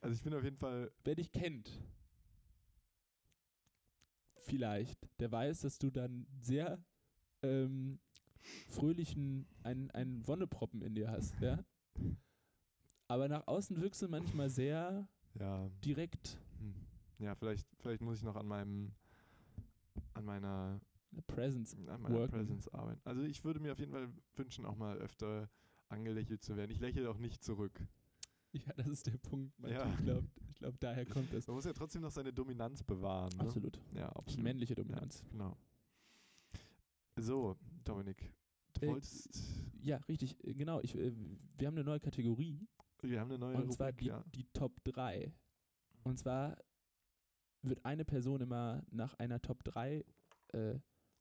Also 0.00 0.14
ich 0.14 0.22
bin 0.22 0.34
auf 0.34 0.44
jeden 0.44 0.56
Fall, 0.56 0.90
Wer 1.04 1.14
dich 1.14 1.30
kennt, 1.30 1.70
vielleicht, 4.42 4.98
der 5.20 5.30
weiß, 5.30 5.60
dass 5.60 5.78
du 5.78 5.90
dann 5.90 6.26
sehr 6.40 6.82
ähm, 7.42 8.00
fröhlichen, 8.68 9.46
einen, 9.62 9.90
einen 9.90 10.26
Wonneproppen 10.26 10.82
in 10.82 10.94
dir 10.94 11.10
hast, 11.10 11.38
ja? 11.40 11.62
Aber 13.08 13.28
nach 13.28 13.46
außen 13.46 13.80
wirkst 13.80 14.02
du 14.02 14.08
manchmal 14.08 14.48
sehr 14.48 15.08
ja, 15.38 15.68
direkt. 15.84 16.38
hm, 16.58 16.74
ja, 17.18 17.34
vielleicht, 17.34 17.66
vielleicht 17.78 18.02
muss 18.02 18.18
ich 18.18 18.22
noch 18.22 18.36
an 18.36 18.46
meinem, 18.46 18.92
an 20.14 20.24
meiner, 20.24 20.80
Presence. 21.26 21.76
an 21.88 22.02
meiner. 22.02 22.28
Presence 22.28 22.68
arbeiten. 22.68 23.00
Also 23.04 23.22
ich 23.22 23.44
würde 23.44 23.60
mir 23.60 23.72
auf 23.72 23.78
jeden 23.78 23.92
Fall 23.92 24.08
wünschen, 24.36 24.64
auch 24.64 24.76
mal 24.76 24.96
öfter 24.98 25.50
angelächelt 25.88 26.42
zu 26.42 26.56
werden. 26.56 26.70
Ich 26.70 26.80
lächle 26.80 27.10
auch 27.10 27.18
nicht 27.18 27.42
zurück. 27.42 27.80
Ja, 28.52 28.72
das 28.76 28.88
ist 28.88 29.06
der 29.06 29.16
Punkt. 29.18 29.56
Ja. 29.60 29.88
Ich 29.92 30.04
glaube, 30.04 30.26
glaub, 30.58 30.80
daher 30.80 31.06
kommt 31.06 31.32
es. 31.32 31.46
Man 31.46 31.54
muss 31.56 31.64
ja 31.64 31.72
trotzdem 31.72 32.02
noch 32.02 32.10
seine 32.10 32.32
Dominanz 32.32 32.82
bewahren. 32.82 33.30
Ne? 33.36 33.40
Absolut. 33.44 33.76
Ja, 33.94 34.08
Die 34.10 34.16
absolut. 34.16 34.42
männliche 34.44 34.74
Dominanz. 34.74 35.22
Genau. 35.30 35.56
So, 37.16 37.56
Dominik, 37.84 38.32
du 38.74 38.86
Äh, 38.86 38.88
wolltest, 38.88 39.40
Ja, 39.82 39.98
richtig. 40.08 40.42
äh, 40.44 40.54
Genau. 40.54 40.80
Ich, 40.80 40.94
äh, 40.96 41.12
wir 41.58 41.66
haben 41.66 41.74
eine 41.76 41.84
neue 41.84 42.00
Kategorie. 42.00 42.66
wir 43.02 43.20
haben 43.20 43.30
eine 43.30 43.38
neue 43.38 43.54
Und 43.54 43.60
Rubrik, 43.62 43.76
zwar 43.76 43.92
die, 43.92 44.06
ja. 44.06 44.24
die 44.34 44.44
Top 44.52 44.82
3. 44.84 45.32
Und 46.02 46.18
zwar 46.18 46.56
wird 47.62 47.84
eine 47.84 48.04
Person 48.04 48.40
immer 48.40 48.82
nach 48.90 49.14
einer 49.14 49.40
Top 49.40 49.62
3 49.64 50.04
äh, 50.54 50.78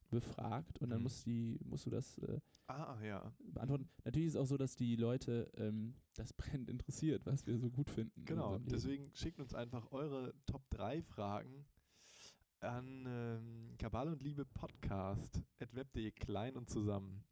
befragt 0.09 0.79
und 0.79 0.89
dann 0.89 1.00
Mhm. 1.00 1.03
muss 1.03 1.23
die, 1.23 1.59
musst 1.63 1.85
du 1.85 1.89
das 1.89 2.17
äh, 2.19 2.39
Ah, 2.67 3.00
ja. 3.03 3.31
beantworten. 3.39 3.89
Natürlich 4.03 4.27
ist 4.29 4.35
es 4.35 4.39
auch 4.41 4.45
so, 4.45 4.57
dass 4.57 4.75
die 4.75 4.95
Leute 4.95 5.51
ähm, 5.56 5.95
das 6.15 6.33
brennend 6.38 6.69
interessiert, 6.69 7.25
was 7.25 7.45
wir 7.47 7.57
so 7.57 7.69
gut 7.69 7.89
finden. 7.89 8.19
in 8.21 8.25
Genau, 8.25 8.57
deswegen 8.59 9.11
schickt 9.16 9.39
uns 9.39 9.54
einfach 9.54 9.92
eure 9.92 10.33
Top 10.45 10.69
3 10.71 11.01
Fragen 11.04 11.66
an 12.61 13.06
ähm, 13.07 13.75
Kabal 13.78 14.09
und 14.09 14.21
Liebe 14.21 14.45
Podcast 14.45 15.42
at 15.59 15.73
web.de 15.75 16.11
klein 16.11 16.57
und 16.57 16.69
zusammen. 16.69 17.23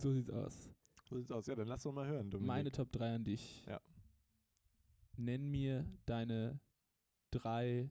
So 0.00 0.12
sieht's 0.12 0.30
aus. 0.30 0.70
So 1.08 1.16
sieht's 1.18 1.30
aus. 1.32 1.46
Ja, 1.46 1.54
dann 1.54 1.68
lass 1.68 1.82
doch 1.82 1.92
mal 1.92 2.06
hören, 2.06 2.30
Dominik. 2.30 2.46
Meine 2.46 2.70
Top 2.72 2.90
3 2.92 3.16
an 3.16 3.24
dich. 3.24 3.64
Ja. 3.66 3.80
Nenn 5.16 5.50
mir 5.50 5.84
deine 6.06 6.60
drei 7.30 7.90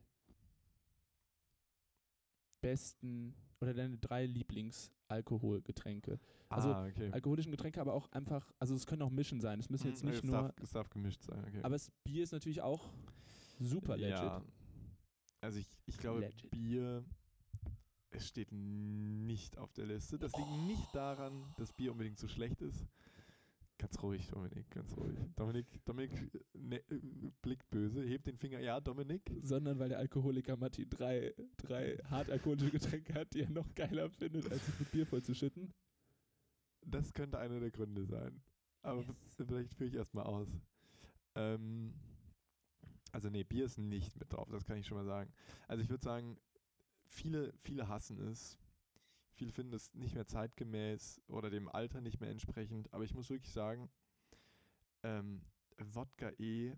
besten 2.62 3.36
oder 3.60 3.74
deine 3.74 3.98
drei 3.98 4.26
Lieblingsalkoholgetränke. 4.26 6.20
also 6.50 6.74
ah, 6.74 6.86
okay. 6.88 7.10
alkoholischen 7.12 7.52
Getränke, 7.52 7.82
aber 7.82 7.94
auch 7.94 8.12
einfach, 8.12 8.52
also 8.60 8.76
es 8.76 8.86
können 8.86 9.02
auch 9.02 9.10
Mischen 9.10 9.42
sein. 9.42 9.60
Es 9.60 9.70
müssen 9.70 9.88
jetzt 9.88 10.02
Hm, 10.02 10.10
nicht 10.10 10.18
es, 10.20 10.24
nur, 10.24 10.34
darf, 10.34 10.54
es 10.62 10.72
darf 10.72 10.90
gemischt 10.90 11.24
sein, 11.24 11.44
okay. 11.46 11.60
aber 11.62 11.76
das 11.76 11.92
Bier 12.04 12.24
ist 12.24 12.32
natürlich 12.32 12.62
auch 12.62 12.90
super 13.60 13.98
legit. 13.98 14.18
Ja. 14.18 14.44
Also 15.42 15.60
ich, 15.60 15.68
ich 15.86 15.98
glaube, 15.98 16.22
Legit. 16.22 16.50
Bier, 16.52 17.06
es 18.10 18.28
steht 18.28 18.52
nicht 18.52 19.58
auf 19.58 19.72
der 19.74 19.86
Liste. 19.86 20.18
Das 20.18 20.36
liegt 20.36 20.50
nicht 20.68 20.96
daran, 20.96 21.54
dass 21.58 21.72
Bier 21.74 21.92
unbedingt 21.92 22.18
so 22.18 22.28
schlecht 22.28 22.62
ist. 22.62 22.88
Ganz 23.80 24.02
ruhig, 24.02 24.28
Dominik, 24.28 24.70
ganz 24.72 24.98
ruhig. 24.98 25.16
Dominik, 25.36 25.68
Dominik 25.86 26.12
ne, 26.54 26.84
blickt 27.44 27.70
böse, 27.70 28.02
hebt 28.04 28.26
den 28.26 28.38
Finger. 28.38 28.60
Ja, 28.60 28.80
Dominik. 28.80 29.22
Sondern 29.44 29.78
weil 29.78 29.90
der 29.90 30.00
Alkoholiker 30.00 30.58
Matti 30.58 30.90
drei, 30.90 31.34
drei 31.58 31.98
hart 32.10 32.32
alkoholische 32.32 32.72
Getränke 32.72 33.14
hat, 33.14 33.34
die 33.36 33.42
er 33.44 33.52
noch 33.52 33.74
geiler 33.76 34.10
findet, 34.10 34.52
als 34.52 34.66
sich 34.66 34.80
mit 34.80 34.92
Bier 34.92 35.06
vollzuschütten. 35.06 35.72
Das 36.86 37.14
könnte 37.14 37.38
einer 37.38 37.60
der 37.60 37.70
Gründe 37.70 38.06
sein. 38.06 38.42
Aber 38.82 39.02
Yes. 39.02 39.16
vielleicht 39.48 39.74
führe 39.76 39.90
ich 39.90 39.96
erstmal 39.96 40.26
aus. 40.26 40.48
Ähm, 41.36 41.94
also 43.12 43.30
nee, 43.30 43.44
Bier 43.44 43.66
ist 43.66 43.78
nicht 43.78 44.18
mit 44.18 44.34
drauf, 44.34 44.50
das 44.50 44.66
kann 44.66 44.78
ich 44.78 44.88
schon 44.88 44.98
mal 44.98 45.06
sagen. 45.06 45.32
Also 45.68 45.84
ich 45.84 45.90
würde 45.90 46.04
sagen, 46.04 46.40
viele, 47.06 47.54
viele 47.62 47.88
hassen 47.88 48.20
es. 48.28 48.58
Viele 49.38 49.52
finden 49.52 49.76
es 49.76 49.94
nicht 49.94 50.16
mehr 50.16 50.26
zeitgemäß 50.26 51.22
oder 51.28 51.52
dem 51.52 51.70
Alter 51.70 52.02
nicht 52.02 52.20
mehr 52.20 52.32
entsprechend. 52.32 52.92
Aber 52.92 53.04
ich 53.04 53.14
muss 53.14 53.30
wirklich 53.30 53.54
sagen, 53.54 53.88
ähm, 55.04 55.44
Wodka 55.78 56.32
E 56.40 56.74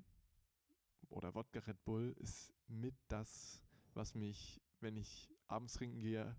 oder 1.08 1.34
Wodka 1.36 1.60
Red 1.60 1.84
Bull 1.86 2.14
ist 2.20 2.54
mit 2.68 2.96
das, 3.08 3.64
was 3.94 4.14
mich, 4.14 4.62
wenn 4.82 4.98
ich 4.98 5.32
abends 5.48 5.74
trinken 5.74 6.00
gehe, 6.00 6.36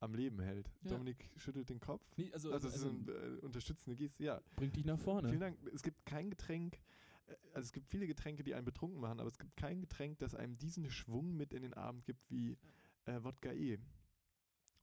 am 0.00 0.14
Leben 0.14 0.40
hält. 0.40 0.72
Ja. 0.82 0.92
Dominik 0.92 1.28
schüttelt 1.36 1.68
den 1.68 1.80
Kopf. 1.80 2.02
Nee, 2.16 2.30
also, 2.32 2.50
Also, 2.50 2.68
also, 2.68 2.68
das 2.68 2.76
ist 2.76 2.84
ein 2.86 3.36
äh, 3.36 3.40
unterstützende 3.40 3.94
Geste. 3.94 4.24
Ja, 4.24 4.40
bringt 4.56 4.74
dich 4.74 4.86
nach 4.86 4.98
vorne. 4.98 5.28
vielen 5.28 5.40
Dank. 5.40 5.58
Es 5.74 5.82
gibt 5.82 6.06
kein 6.06 6.30
Getränk, 6.30 6.80
äh, 7.26 7.34
also 7.52 7.66
es 7.66 7.72
gibt 7.72 7.90
viele 7.90 8.06
Getränke, 8.06 8.42
die 8.42 8.54
einen 8.54 8.64
betrunken 8.64 9.00
machen, 9.00 9.20
aber 9.20 9.28
es 9.28 9.38
gibt 9.38 9.54
kein 9.56 9.80
Getränk, 9.82 10.18
das 10.18 10.34
einem 10.34 10.56
diesen 10.56 10.88
Schwung 10.90 11.36
mit 11.36 11.52
in 11.52 11.60
den 11.60 11.74
Abend 11.74 12.06
gibt 12.06 12.30
wie 12.30 12.56
äh, 13.04 13.22
Wodka 13.22 13.52
E. 13.52 13.78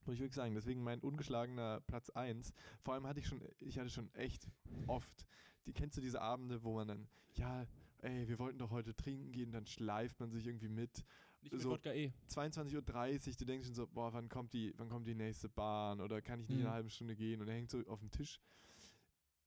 Muss 0.06 0.14
ich 0.14 0.20
wirklich 0.20 0.34
sagen. 0.36 0.54
Deswegen 0.54 0.82
mein 0.82 1.00
ungeschlagener 1.00 1.80
Platz 1.80 2.10
1. 2.10 2.52
Vor 2.82 2.94
allem 2.94 3.06
hatte 3.06 3.20
ich 3.20 3.26
schon, 3.26 3.40
ich 3.60 3.78
hatte 3.78 3.90
schon 3.90 4.12
echt 4.14 4.48
oft, 4.86 5.26
die 5.66 5.72
kennst 5.72 5.96
du 5.96 6.00
diese 6.00 6.20
Abende, 6.20 6.62
wo 6.62 6.74
man 6.74 6.86
dann, 6.88 7.08
ja, 7.34 7.66
ey, 7.98 8.28
wir 8.28 8.38
wollten 8.38 8.58
doch 8.58 8.70
heute 8.70 8.94
trinken 8.94 9.32
gehen, 9.32 9.50
dann 9.52 9.66
schleift 9.66 10.20
man 10.20 10.30
sich 10.30 10.46
irgendwie 10.46 10.68
mit. 10.68 11.04
Nicht 11.42 11.52
mit 11.52 11.60
So- 11.62 11.70
Wodka 11.70 11.92
E. 11.92 12.12
22.30 12.28 12.74
Uhr, 13.28 13.34
du 13.36 13.44
denkst 13.44 13.66
schon 13.66 13.74
so, 13.74 13.86
boah, 13.86 14.12
wann 14.12 14.28
kommt 14.28 14.52
die, 14.52 14.72
wann 14.76 14.88
kommt 14.88 15.06
die 15.06 15.14
nächste 15.14 15.48
Bahn 15.48 16.00
oder 16.00 16.22
kann 16.22 16.40
ich 16.40 16.48
nicht 16.48 16.56
in 16.58 16.62
Mhm. 16.62 16.66
einer 16.68 16.74
halben 16.74 16.90
Stunde 16.90 17.16
gehen 17.16 17.40
und 17.40 17.48
er 17.48 17.54
hängt 17.54 17.70
so 17.70 17.80
auf 17.88 18.00
dem 18.00 18.10
Tisch. 18.10 18.40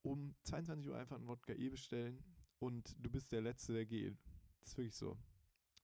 Um 0.01 0.33
22 0.43 0.87
Uhr 0.89 0.97
einfach 0.97 1.17
einen 1.17 1.27
Wodka 1.27 1.53
E 1.53 1.69
bestellen 1.69 2.23
und 2.59 2.95
du 2.99 3.09
bist 3.09 3.31
der 3.31 3.41
Letzte, 3.41 3.73
der 3.73 3.85
geht. 3.85 4.17
Das 4.59 4.69
ist 4.69 4.77
wirklich 4.77 4.95
so. 4.95 5.17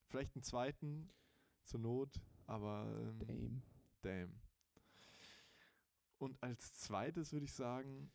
Vielleicht 0.07 0.35
einen 0.35 0.43
zweiten 0.43 1.09
zur 1.63 1.79
Not, 1.81 2.21
aber 2.45 2.87
ähm, 2.97 3.19
Dame. 3.19 3.61
damn. 4.01 4.39
Und 6.25 6.41
als 6.41 6.73
zweites 6.79 7.31
würde 7.33 7.45
ich 7.45 7.53
sagen, 7.53 8.09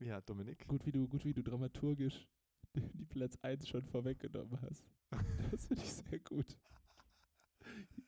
ja, 0.00 0.20
Dominik. 0.20 0.66
Gut, 0.66 0.84
wie 0.84 0.90
du, 0.92 1.06
gut, 1.06 1.24
wie 1.24 1.32
du 1.32 1.42
dramaturgisch 1.42 2.26
die 2.74 3.04
Platz 3.04 3.38
1 3.42 3.68
schon 3.68 3.84
vorweggenommen 3.84 4.60
hast. 4.62 4.84
Das 5.52 5.66
finde 5.66 5.82
ich 5.84 5.92
sehr 5.92 6.18
gut. 6.18 6.58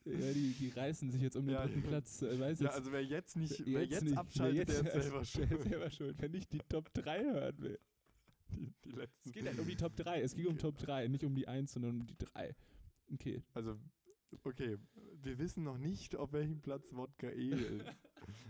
Ja, 0.04 0.32
die, 0.32 0.52
die 0.58 0.68
reißen 0.70 1.10
sich 1.10 1.22
jetzt 1.22 1.36
um 1.36 1.46
den 1.46 1.54
Ja, 1.54 1.66
dritten. 1.66 1.82
Platz. 1.82 2.22
Äh, 2.22 2.38
weiß 2.38 2.58
Ja, 2.60 2.66
jetzt, 2.66 2.74
also 2.76 2.92
wer 2.92 3.04
jetzt 3.04 3.36
nicht, 3.36 3.60
wer 3.64 3.74
wer 3.74 3.84
jetzt 3.84 4.02
nicht- 4.02 4.16
abschaltet, 4.16 4.68
wer 4.68 4.82
der 4.82 4.94
ist 4.96 5.02
selber 5.02 5.24
schuld. 5.24 5.50
ist 5.52 5.62
selber 5.68 5.90
schuld, 5.90 6.16
wenn 6.20 6.34
ich 6.34 6.48
die 6.48 6.58
Top 6.68 6.92
3 6.94 7.22
hören 7.24 7.58
will. 7.60 7.78
Die, 8.50 8.72
die 8.84 8.90
letzten. 8.90 9.28
Es 9.28 9.32
geht 9.34 9.46
halt 9.46 9.58
um 9.60 9.66
die 9.68 9.76
Top 9.84 9.94
3. 9.96 10.20
Es 10.22 10.34
ging 10.34 10.46
um 10.48 10.58
Top 10.58 10.78
3, 10.78 11.06
nicht 11.08 11.22
um 11.24 11.34
die 11.34 11.46
1, 11.46 11.72
sondern 11.72 12.00
um 12.00 12.06
die 12.06 12.16
3. 12.18 12.54
Okay. 13.12 13.42
Also, 13.54 13.78
okay, 14.44 14.78
wir 15.22 15.38
wissen 15.38 15.62
noch 15.64 15.78
nicht, 15.78 16.16
auf 16.16 16.32
welchem 16.32 16.60
Platz 16.60 16.92
Wodka 16.92 17.28
E 17.28 17.50
ist. 17.50 17.84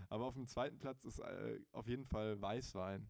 Aber 0.09 0.25
auf 0.25 0.35
dem 0.35 0.47
zweiten 0.47 0.79
Platz 0.79 1.03
ist 1.03 1.19
äh, 1.19 1.59
auf 1.71 1.87
jeden 1.87 2.05
Fall 2.05 2.41
Weißwein. 2.41 3.09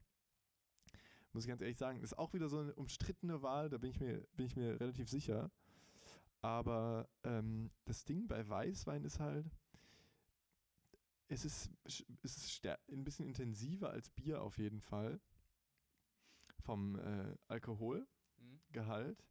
Muss 1.34 1.46
ich 1.46 1.50
ganz 1.50 1.62
ehrlich 1.62 1.78
sagen. 1.78 2.02
Ist 2.02 2.18
auch 2.18 2.34
wieder 2.34 2.50
so 2.50 2.60
eine 2.60 2.76
umstrittene 2.76 3.42
Wahl, 3.42 3.70
da 3.70 3.78
bin 3.78 3.92
ich 3.92 4.00
mir, 4.00 4.28
bin 4.36 4.46
ich 4.46 4.56
mir 4.56 4.80
relativ 4.80 5.10
sicher. 5.10 5.52
Aber 6.42 7.08
ähm, 7.24 7.72
das 7.86 8.04
Ding 8.04 8.28
bei 8.28 8.48
Weißwein 8.48 9.04
ist 9.04 9.20
halt, 9.20 9.46
es 11.28 11.46
ist, 11.46 11.70
es 11.86 12.04
ist 12.24 12.66
ein 12.66 13.04
bisschen 13.04 13.26
intensiver 13.26 13.90
als 13.92 14.10
Bier 14.10 14.42
auf 14.42 14.58
jeden 14.58 14.82
Fall. 14.82 15.22
Vom 16.60 17.00
äh, 17.00 17.38
Alkoholgehalt. 17.48 19.26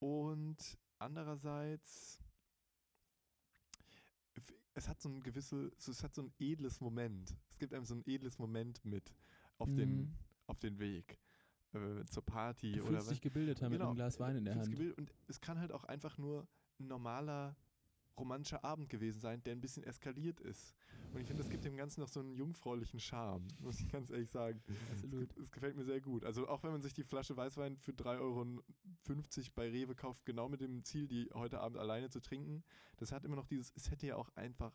Und 0.00 0.78
andererseits, 0.98 2.24
es 4.74 4.88
hat 4.88 5.00
so 5.00 5.08
ein 5.08 5.22
gewisse, 5.22 5.70
so- 5.78 5.90
es 5.92 6.02
hat 6.02 6.14
so 6.14 6.22
ein 6.22 6.32
edles 6.38 6.80
Moment. 6.80 7.34
Es 7.50 7.58
gibt 7.58 7.74
einem 7.74 7.84
so 7.84 7.94
ein 7.94 8.02
edles 8.06 8.38
Moment 8.38 8.84
mit 8.84 9.12
auf, 9.58 9.68
den, 9.74 9.96
Mhm. 10.02 10.14
auf 10.46 10.58
den 10.58 10.78
Weg 10.78 11.18
äh, 11.72 12.04
zur 12.06 12.24
Party 12.24 12.72
Du 12.72 12.80
oder 12.82 12.92
fühlst 12.98 13.10
dich 13.12 13.20
gebildeter 13.20 13.68
mit 13.68 13.78
Genau. 13.78 13.90
einem 13.90 13.96
Glas 13.96 14.18
Wein 14.18 14.36
in 14.36 14.44
der 14.44 14.56
Hand. 14.56 14.70
gebildet 14.70 14.98
und 14.98 15.12
es 15.28 15.40
kann 15.40 15.58
halt 15.60 15.70
auch 15.72 15.84
einfach 15.84 16.18
nur 16.18 16.46
ein 16.80 16.88
normaler 16.88 17.54
romantischer 18.20 18.64
Abend 18.64 18.88
gewesen 18.88 19.20
sein, 19.20 19.42
der 19.42 19.52
ein 19.54 19.60
bisschen 19.60 19.82
eskaliert 19.84 20.40
ist. 20.40 20.74
Und 21.12 21.20
ich 21.20 21.26
finde, 21.26 21.42
das 21.42 21.50
gibt 21.50 21.64
dem 21.64 21.76
Ganzen 21.76 22.00
noch 22.00 22.08
so 22.08 22.20
einen 22.20 22.34
jungfräulichen 22.34 23.00
Charme, 23.00 23.48
muss 23.60 23.80
ich 23.80 23.88
ganz 23.88 24.10
ehrlich 24.10 24.30
sagen. 24.30 24.62
Absolut. 24.92 25.36
Es 25.38 25.50
gefällt 25.50 25.76
mir 25.76 25.84
sehr 25.84 26.00
gut. 26.00 26.24
Also 26.24 26.46
auch 26.46 26.62
wenn 26.62 26.70
man 26.70 26.82
sich 26.82 26.94
die 26.94 27.02
Flasche 27.02 27.36
Weißwein 27.36 27.76
für 27.78 27.92
3,50 27.92 28.20
Euro 28.20 28.44
bei 29.56 29.68
Rewe 29.70 29.94
kauft, 29.96 30.24
genau 30.24 30.48
mit 30.48 30.60
dem 30.60 30.84
Ziel, 30.84 31.08
die 31.08 31.28
heute 31.34 31.60
Abend 31.60 31.78
alleine 31.78 32.10
zu 32.10 32.20
trinken, 32.20 32.62
das 32.98 33.10
hat 33.10 33.24
immer 33.24 33.36
noch 33.36 33.46
dieses, 33.46 33.72
es 33.74 33.90
hätte 33.90 34.06
ja 34.06 34.16
auch 34.16 34.28
einfach 34.36 34.72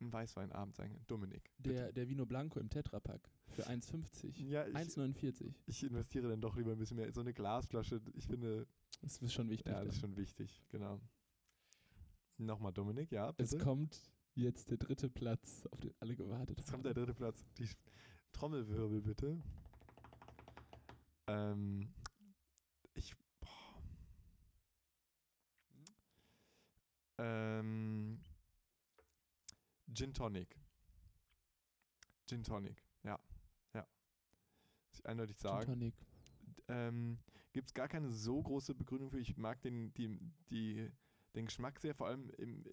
ein 0.00 0.12
Weißweinabend 0.12 0.76
sein 0.76 0.90
können. 0.90 1.04
Dominik. 1.06 1.50
bitte. 1.58 1.74
Der, 1.74 1.92
der 1.92 2.08
Vino 2.08 2.26
Blanco 2.26 2.60
im 2.60 2.68
Tetrapack 2.68 3.30
für 3.50 3.66
1,50. 3.66 4.46
ja, 4.48 4.66
ich, 4.66 4.74
1,49. 4.74 5.52
ich 5.66 5.82
investiere 5.82 6.28
dann 6.28 6.40
doch 6.40 6.56
lieber 6.56 6.72
ein 6.72 6.78
bisschen 6.78 6.96
mehr. 6.96 7.12
So 7.12 7.20
eine 7.20 7.32
Glasflasche, 7.32 8.00
ich 8.14 8.26
finde, 8.26 8.66
Das 9.02 9.18
ist 9.18 9.32
schon 9.32 9.48
wichtig. 9.48 9.72
ja, 9.72 9.84
das 9.84 9.94
ist 9.94 10.00
schon 10.00 10.16
wichtig, 10.16 10.62
genau. 10.68 11.00
Nochmal 12.38 12.72
Dominik, 12.72 13.12
ja, 13.12 13.30
bitte. 13.32 13.56
Es 13.56 13.62
kommt 13.62 14.02
jetzt 14.34 14.70
der 14.70 14.78
dritte 14.78 15.08
Platz, 15.08 15.66
auf 15.70 15.80
den 15.80 15.94
alle 16.00 16.16
gewartet 16.16 16.58
haben. 16.58 16.70
kommt 16.70 16.86
der 16.86 16.94
dritte 16.94 17.14
Platz. 17.14 17.44
Die 17.58 17.68
Trommelwirbel, 18.32 19.00
bitte. 19.00 19.40
Ähm, 21.26 21.94
ich. 22.94 23.14
Boah. 23.40 23.82
Ähm, 27.18 28.20
Gin 29.92 30.12
Tonic. 30.12 30.58
Gin 32.26 32.42
Tonic, 32.42 32.82
ja. 33.04 33.18
Ja. 33.74 33.86
Muss 34.88 34.98
ich 34.98 35.06
eindeutig 35.06 35.36
Gin 35.36 35.50
sagen. 35.50 35.66
Tonic. 35.66 35.94
Ähm, 36.68 37.18
Gibt 37.52 37.68
es 37.68 37.74
gar 37.74 37.86
keine 37.86 38.10
so 38.10 38.42
große 38.42 38.74
Begründung 38.74 39.10
für. 39.10 39.20
Ich 39.20 39.36
mag 39.36 39.62
den, 39.62 39.94
die, 39.94 40.18
die, 40.50 40.90
den 41.34 41.46
Geschmack 41.46 41.78
sehr, 41.80 41.94
vor 41.94 42.06
allem 42.06 42.30
im, 42.38 42.64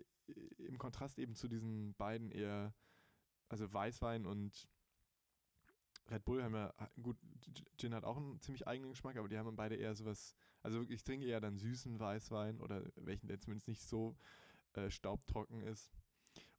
im 0.58 0.78
Kontrast 0.78 1.20
eben 1.20 1.36
zu 1.36 1.48
diesen 1.48 1.94
beiden 1.96 2.32
eher, 2.32 2.74
also 3.50 3.72
Weißwein 3.72 4.26
und 4.26 4.68
Red 6.10 6.26
Bull 6.26 6.44
haben 6.44 6.56
ja, 6.56 6.74
gut, 7.02 7.18
Gin 7.78 7.94
hat 7.94 8.04
auch 8.04 8.18
einen 8.18 8.40
ziemlich 8.42 8.68
eigenen 8.68 8.92
Geschmack, 8.92 9.18
aber 9.18 9.30
die 9.30 9.38
haben 9.38 9.56
beide 9.56 9.76
eher 9.76 9.96
sowas, 9.96 10.36
also 10.62 10.84
ich 10.90 11.04
trinke 11.04 11.26
eher 11.26 11.40
dann 11.40 11.58
süßen 11.58 12.00
Weißwein 12.00 12.60
oder 12.60 12.84
welchen, 12.96 13.28
der 13.28 13.40
zumindest 13.40 13.68
nicht 13.68 13.82
so 13.82 14.18
äh, 14.74 14.90
staubtrocken 14.90 15.62
ist. 15.62 15.92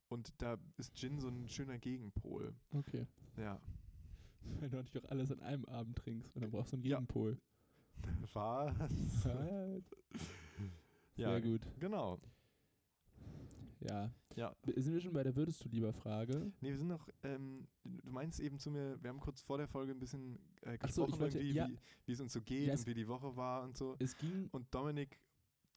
Und 0.07 0.41
da 0.41 0.57
ist 0.77 0.95
Gin 0.95 1.19
so 1.19 1.27
ein 1.27 1.47
schöner 1.49 1.77
Gegenpol. 1.79 2.55
Okay. 2.71 3.07
Ja. 3.37 3.59
Weil 4.59 4.69
du 4.69 4.77
nicht 4.81 4.97
auch 4.97 5.09
alles 5.09 5.31
an 5.31 5.39
einem 5.39 5.65
Abend 5.65 5.97
trinkst 5.97 6.35
und 6.35 6.41
dann 6.41 6.51
brauchst 6.51 6.71
du 6.73 6.77
einen 6.77 6.85
Ja. 6.85 6.97
Gegenpol. 6.97 7.39
Was? 8.33 9.25
Was? 9.25 9.83
Ja, 11.15 11.29
Sehr 11.31 11.41
gut. 11.41 11.61
Genau. 11.79 12.19
Ja. 13.79 14.13
Ja. 14.35 14.55
Sind 14.65 14.93
wir 14.93 15.01
schon 15.01 15.13
bei 15.13 15.23
der 15.23 15.35
Würdest 15.35 15.63
du 15.63 15.69
lieber 15.69 15.93
Frage? 15.93 16.51
Nee, 16.61 16.69
wir 16.69 16.77
sind 16.77 16.87
noch, 16.87 17.07
ähm, 17.21 17.67
du 17.83 18.09
meinst 18.11 18.39
eben 18.39 18.57
zu 18.57 18.71
mir, 18.71 18.97
wir 19.03 19.09
haben 19.09 19.19
kurz 19.19 19.41
vor 19.41 19.57
der 19.57 19.67
Folge 19.67 19.91
ein 19.91 19.99
bisschen 19.99 20.39
äh, 20.61 20.71
so, 20.89 21.05
gesprochen, 21.05 21.13
ich 21.13 21.19
wollte- 21.19 21.41
ja. 21.41 21.67
wie, 21.67 21.77
wie 22.05 22.11
es 22.13 22.19
uns 22.19 22.33
so 22.33 22.41
geht 22.41 22.67
Ja, 22.67 22.73
und 22.73 22.87
wie 22.87 22.93
die 22.93 23.07
Woche 23.07 23.35
war 23.35 23.63
und 23.63 23.77
so. 23.77 23.95
Es 23.99 24.17
ging. 24.17 24.47
Und 24.51 24.73
Dominik, 24.73 25.19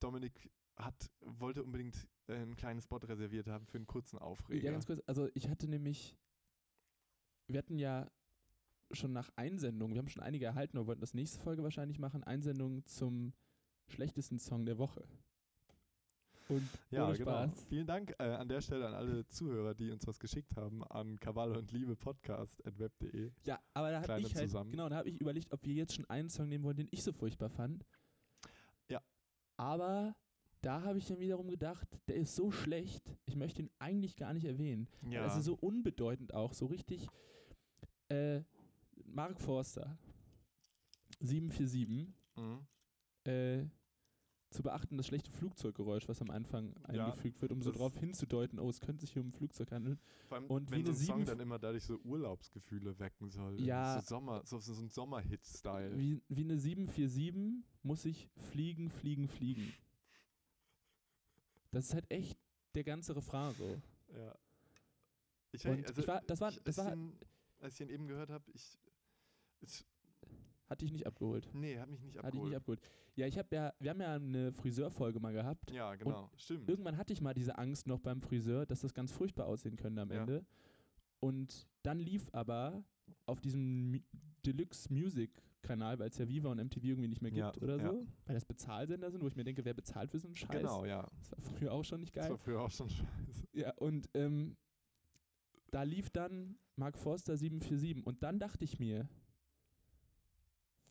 Dominik 0.00 0.50
hat, 0.76 1.10
wollte 1.20 1.62
unbedingt 1.64 2.08
äh, 2.28 2.34
einen 2.34 2.56
kleinen 2.56 2.80
Spot 2.80 2.96
reserviert 2.98 3.48
haben 3.48 3.66
für 3.66 3.76
einen 3.78 3.86
kurzen 3.86 4.18
Aufreger. 4.18 4.64
Ja, 4.64 4.72
ganz 4.72 4.86
kurz. 4.86 5.02
Also, 5.06 5.28
ich 5.34 5.48
hatte 5.48 5.68
nämlich. 5.68 6.16
Wir 7.48 7.58
hatten 7.58 7.78
ja 7.78 8.10
schon 8.92 9.12
nach 9.12 9.30
Einsendungen, 9.36 9.94
wir 9.94 9.98
haben 10.00 10.08
schon 10.08 10.22
einige 10.22 10.46
erhalten, 10.46 10.78
aber 10.78 10.86
wollten 10.88 11.00
das 11.00 11.14
nächste 11.14 11.40
Folge 11.40 11.62
wahrscheinlich 11.62 11.98
machen, 11.98 12.24
Einsendungen 12.24 12.84
zum 12.86 13.32
schlechtesten 13.88 14.38
Song 14.38 14.64
der 14.64 14.78
Woche. 14.78 15.06
Und 16.48 16.68
ja, 16.90 17.10
genau. 17.12 17.14
Spaß. 17.14 17.64
Vielen 17.68 17.86
Dank 17.86 18.14
äh, 18.18 18.24
an 18.24 18.48
der 18.48 18.60
Stelle 18.60 18.86
an 18.86 18.94
alle 18.94 19.26
Zuhörer, 19.26 19.74
die 19.74 19.90
uns 19.90 20.06
was 20.06 20.18
geschickt 20.20 20.54
haben, 20.56 20.84
an 20.84 21.18
Kawalle 21.18 21.58
und 21.58 21.72
Liebe 21.72 21.96
Podcast 21.96 22.64
at 22.64 22.78
web.de. 22.78 23.32
Ja, 23.44 23.60
aber 23.74 23.90
da 23.90 24.02
habe 24.02 24.20
ich 24.20 24.34
halt, 24.34 24.48
zusammen. 24.48 24.70
genau, 24.70 24.88
da 24.88 24.96
habe 24.96 25.08
ich 25.08 25.20
überlegt, 25.20 25.52
ob 25.52 25.64
wir 25.64 25.74
jetzt 25.74 25.94
schon 25.94 26.08
einen 26.08 26.28
Song 26.28 26.48
nehmen 26.48 26.64
wollen, 26.64 26.76
den 26.76 26.88
ich 26.92 27.02
so 27.02 27.12
furchtbar 27.12 27.50
fand. 27.50 27.84
Ja. 28.88 29.02
Aber 29.56 30.14
da 30.60 30.82
habe 30.82 30.98
ich 30.98 31.06
dann 31.06 31.18
wiederum 31.18 31.50
gedacht, 31.50 31.88
der 32.06 32.16
ist 32.16 32.36
so 32.36 32.50
schlecht, 32.52 33.02
ich 33.26 33.34
möchte 33.34 33.62
ihn 33.62 33.70
eigentlich 33.78 34.16
gar 34.16 34.32
nicht 34.32 34.44
erwähnen. 34.44 34.88
Ja. 35.10 35.22
Also 35.22 35.40
so 35.40 35.54
unbedeutend 35.54 36.32
auch, 36.32 36.52
so 36.52 36.66
richtig. 36.66 37.08
Äh, 38.08 38.42
Mark 39.04 39.40
Forster, 39.40 39.98
747, 41.20 42.14
mhm. 42.36 42.66
äh, 43.24 43.64
zu 44.50 44.62
beachten 44.62 44.96
das 44.96 45.06
schlechte 45.06 45.30
Flugzeuggeräusch, 45.32 46.08
was 46.08 46.20
am 46.22 46.30
Anfang 46.30 46.72
Ja, 46.92 47.06
eingefügt 47.06 47.42
wird, 47.42 47.52
um 47.52 47.62
so 47.62 47.72
darauf 47.72 47.96
hinzudeuten, 47.98 48.58
oh, 48.58 48.68
es 48.70 48.80
könnte 48.80 49.00
sich 49.02 49.12
hier 49.12 49.22
um 49.22 49.28
ein 49.28 49.32
Flugzeug 49.32 49.70
handeln. 49.72 49.98
Vor 50.28 50.36
allem, 50.38 50.46
und 50.46 50.70
wenn 50.70 50.78
wie 50.78 50.84
so 50.84 50.90
ein 50.92 50.96
eine 50.96 51.04
Song 51.06 51.24
dann 51.24 51.40
immer 51.40 51.58
dadurch 51.58 51.84
so 51.84 51.98
Urlaubsgefühle 52.04 52.98
wecken 52.98 53.28
soll. 53.30 53.60
Ja. 53.60 54.00
So, 54.00 54.06
Sommer, 54.06 54.42
so, 54.46 54.58
so 54.60 54.72
ein 54.80 54.88
Sommerhit-Style. 54.88 55.98
Wie, 55.98 56.22
wie 56.28 56.42
eine 56.44 56.58
747 56.58 57.64
muss 57.82 58.04
ich 58.04 58.28
fliegen, 58.50 58.88
fliegen, 58.90 59.28
fliegen. 59.28 59.72
Das 61.72 61.86
ist 61.86 61.94
halt 61.94 62.10
echt 62.10 62.38
der 62.74 62.84
ganze 62.84 63.14
Refrain 63.16 63.52
so. 63.54 63.80
Ja. 64.16 64.34
Ich, 65.52 65.66
also, 65.66 66.00
ich 66.00 66.06
war- 66.08 66.22
das 66.22 66.40
war- 66.40 66.50
ich, 66.50 66.62
das 66.62 66.78
als, 66.78 66.86
war- 66.86 66.92
ich 66.94 66.98
ihn, 66.98 67.18
als 67.60 67.74
ich 67.74 67.80
ihn 67.80 67.88
eben 67.90 68.06
gehört 68.06 68.30
habe, 68.30 68.44
ich. 68.52 68.78
Es, 69.60 69.84
Hat 70.68 70.80
dich 70.80 70.90
nicht 70.92 71.06
abgeholt. 71.06 71.48
nee, 71.54 71.78
hat 71.78 71.88
mich 71.88 72.02
nicht 72.02 72.16
Hat 72.16 72.24
dich 72.24 72.26
abgeholt. 72.28 72.48
nicht 72.50 72.56
abgeholt. 72.56 72.80
Ja, 73.14 73.26
ich 73.26 73.38
habe 73.38 73.54
ja, 73.54 73.72
wir 73.78 73.90
haben 73.90 74.00
ja 74.00 74.14
eine 74.14 74.52
Friseurfolge 74.52 75.20
mal 75.20 75.32
gehabt. 75.32 75.70
ja, 75.70 75.94
genau. 75.94 76.30
Stimmt. 76.36 76.68
Irgendwann 76.68 76.96
hatte 76.96 77.12
ich 77.12 77.20
mal 77.20 77.34
diese 77.34 77.56
Angst 77.58 77.86
noch 77.86 78.00
beim 78.00 78.20
Friseur, 78.20 78.66
dass 78.66 78.80
das 78.80 78.92
ganz 78.94 79.12
furchtbar 79.12 79.46
aussehen 79.46 79.76
könnte 79.76 80.02
am 80.02 80.10
Ja. 80.10 80.20
Ende. 80.20 80.44
Und 81.20 81.66
dann 81.82 81.98
lief 81.98 82.26
aber 82.32 82.82
auf 83.26 83.40
diesem 83.40 84.02
Deluxe 84.44 84.92
Music 84.92 85.30
Kanal, 85.62 85.98
weil 85.98 86.10
es 86.10 86.18
ja 86.18 86.28
Viva 86.28 86.50
und 86.50 86.58
MTV 86.58 86.84
irgendwie 86.84 87.08
nicht 87.08 87.22
mehr 87.22 87.30
gibt 87.32 87.56
Ja, 87.56 87.62
oder 87.62 87.76
ja. 87.78 87.90
so. 87.92 88.06
Weil 88.26 88.34
das 88.34 88.44
Bezahlsender 88.44 89.10
sind, 89.10 89.22
wo 89.22 89.26
ich 89.28 89.34
mir 89.34 89.42
denke, 89.44 89.64
wer 89.64 89.74
bezahlt 89.74 90.10
für 90.10 90.18
so 90.18 90.28
einen 90.28 90.36
Scheiß? 90.36 90.50
Genau, 90.50 90.84
ja. 90.84 91.08
Das 91.18 91.32
war 91.32 91.40
früher 91.40 91.72
auch 91.72 91.84
schon 91.84 92.00
nicht 92.00 92.16
Das 92.16 92.24
geil. 92.24 92.30
war 92.32 92.38
früher 92.38 92.60
auch 92.60 92.70
schon 92.70 92.88
scheiße. 92.88 93.48
Ja, 93.52 93.72
und 93.78 94.08
ähm, 94.14 94.56
da 95.70 95.82
lief 95.82 96.10
dann 96.10 96.56
Mark 96.76 96.96
Forster 96.98 97.36
747 97.36 98.06
und 98.06 98.22
dann 98.22 98.38
dachte 98.38 98.64
ich 98.64 98.78
mir, 98.78 99.08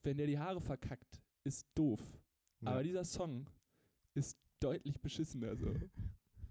wenn 0.05 0.17
der 0.17 0.27
die 0.27 0.39
Haare 0.39 0.61
verkackt, 0.61 1.21
ist 1.43 1.67
doof. 1.75 2.01
Ja. 2.61 2.71
Aber 2.71 2.83
dieser 2.83 3.03
Song 3.03 3.47
ist 4.13 4.37
deutlich 4.59 4.99
beschissener 5.01 5.55
so. 5.55 5.67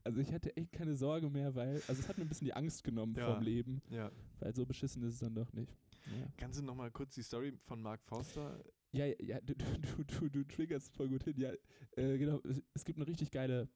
Also 0.07 0.21
ich 0.21 0.31
hatte 0.35 0.55
echt 0.55 0.71
keine 0.71 0.95
Sorge 0.97 1.31
mehr, 1.31 1.55
weil, 1.55 1.77
also 1.89 1.95
es 2.03 2.07
hat 2.11 2.19
mir 2.19 2.25
ein 2.27 2.29
bisschen 2.29 2.45
die 2.45 2.53
Angst 2.53 2.85
genommen 2.85 3.15
Ja. 3.17 3.33
vom 3.33 3.43
Leben, 3.43 3.81
ja. 3.89 4.13
weil 4.39 4.55
so 4.55 4.67
beschissen 4.67 5.03
ist 5.03 5.15
es 5.15 5.21
dann 5.21 5.35
doch 5.35 5.51
nicht. 5.55 5.75
Ja, 6.15 6.27
Kannst 6.37 6.59
du 6.59 6.63
noch 6.63 6.75
mal 6.75 6.91
kurz 6.91 7.15
die 7.15 7.23
Story 7.23 7.55
von 7.65 7.81
Mark 7.81 8.03
Forster? 8.05 8.63
ja, 8.93 9.07
ja, 9.07 9.15
ja 9.19 9.41
du, 9.41 9.55
du, 9.55 10.05
du, 10.05 10.29
du 10.29 10.45
triggerst 10.45 10.95
voll 10.95 11.09
gut 11.09 11.25
hin. 11.25 11.39
Ja, 11.39 11.53
äh, 11.97 12.19
genau, 12.19 12.39
es 12.75 12.85
gibt 12.85 12.99
eine 12.99 13.07
richtig 13.09 13.31
geile 13.31 13.67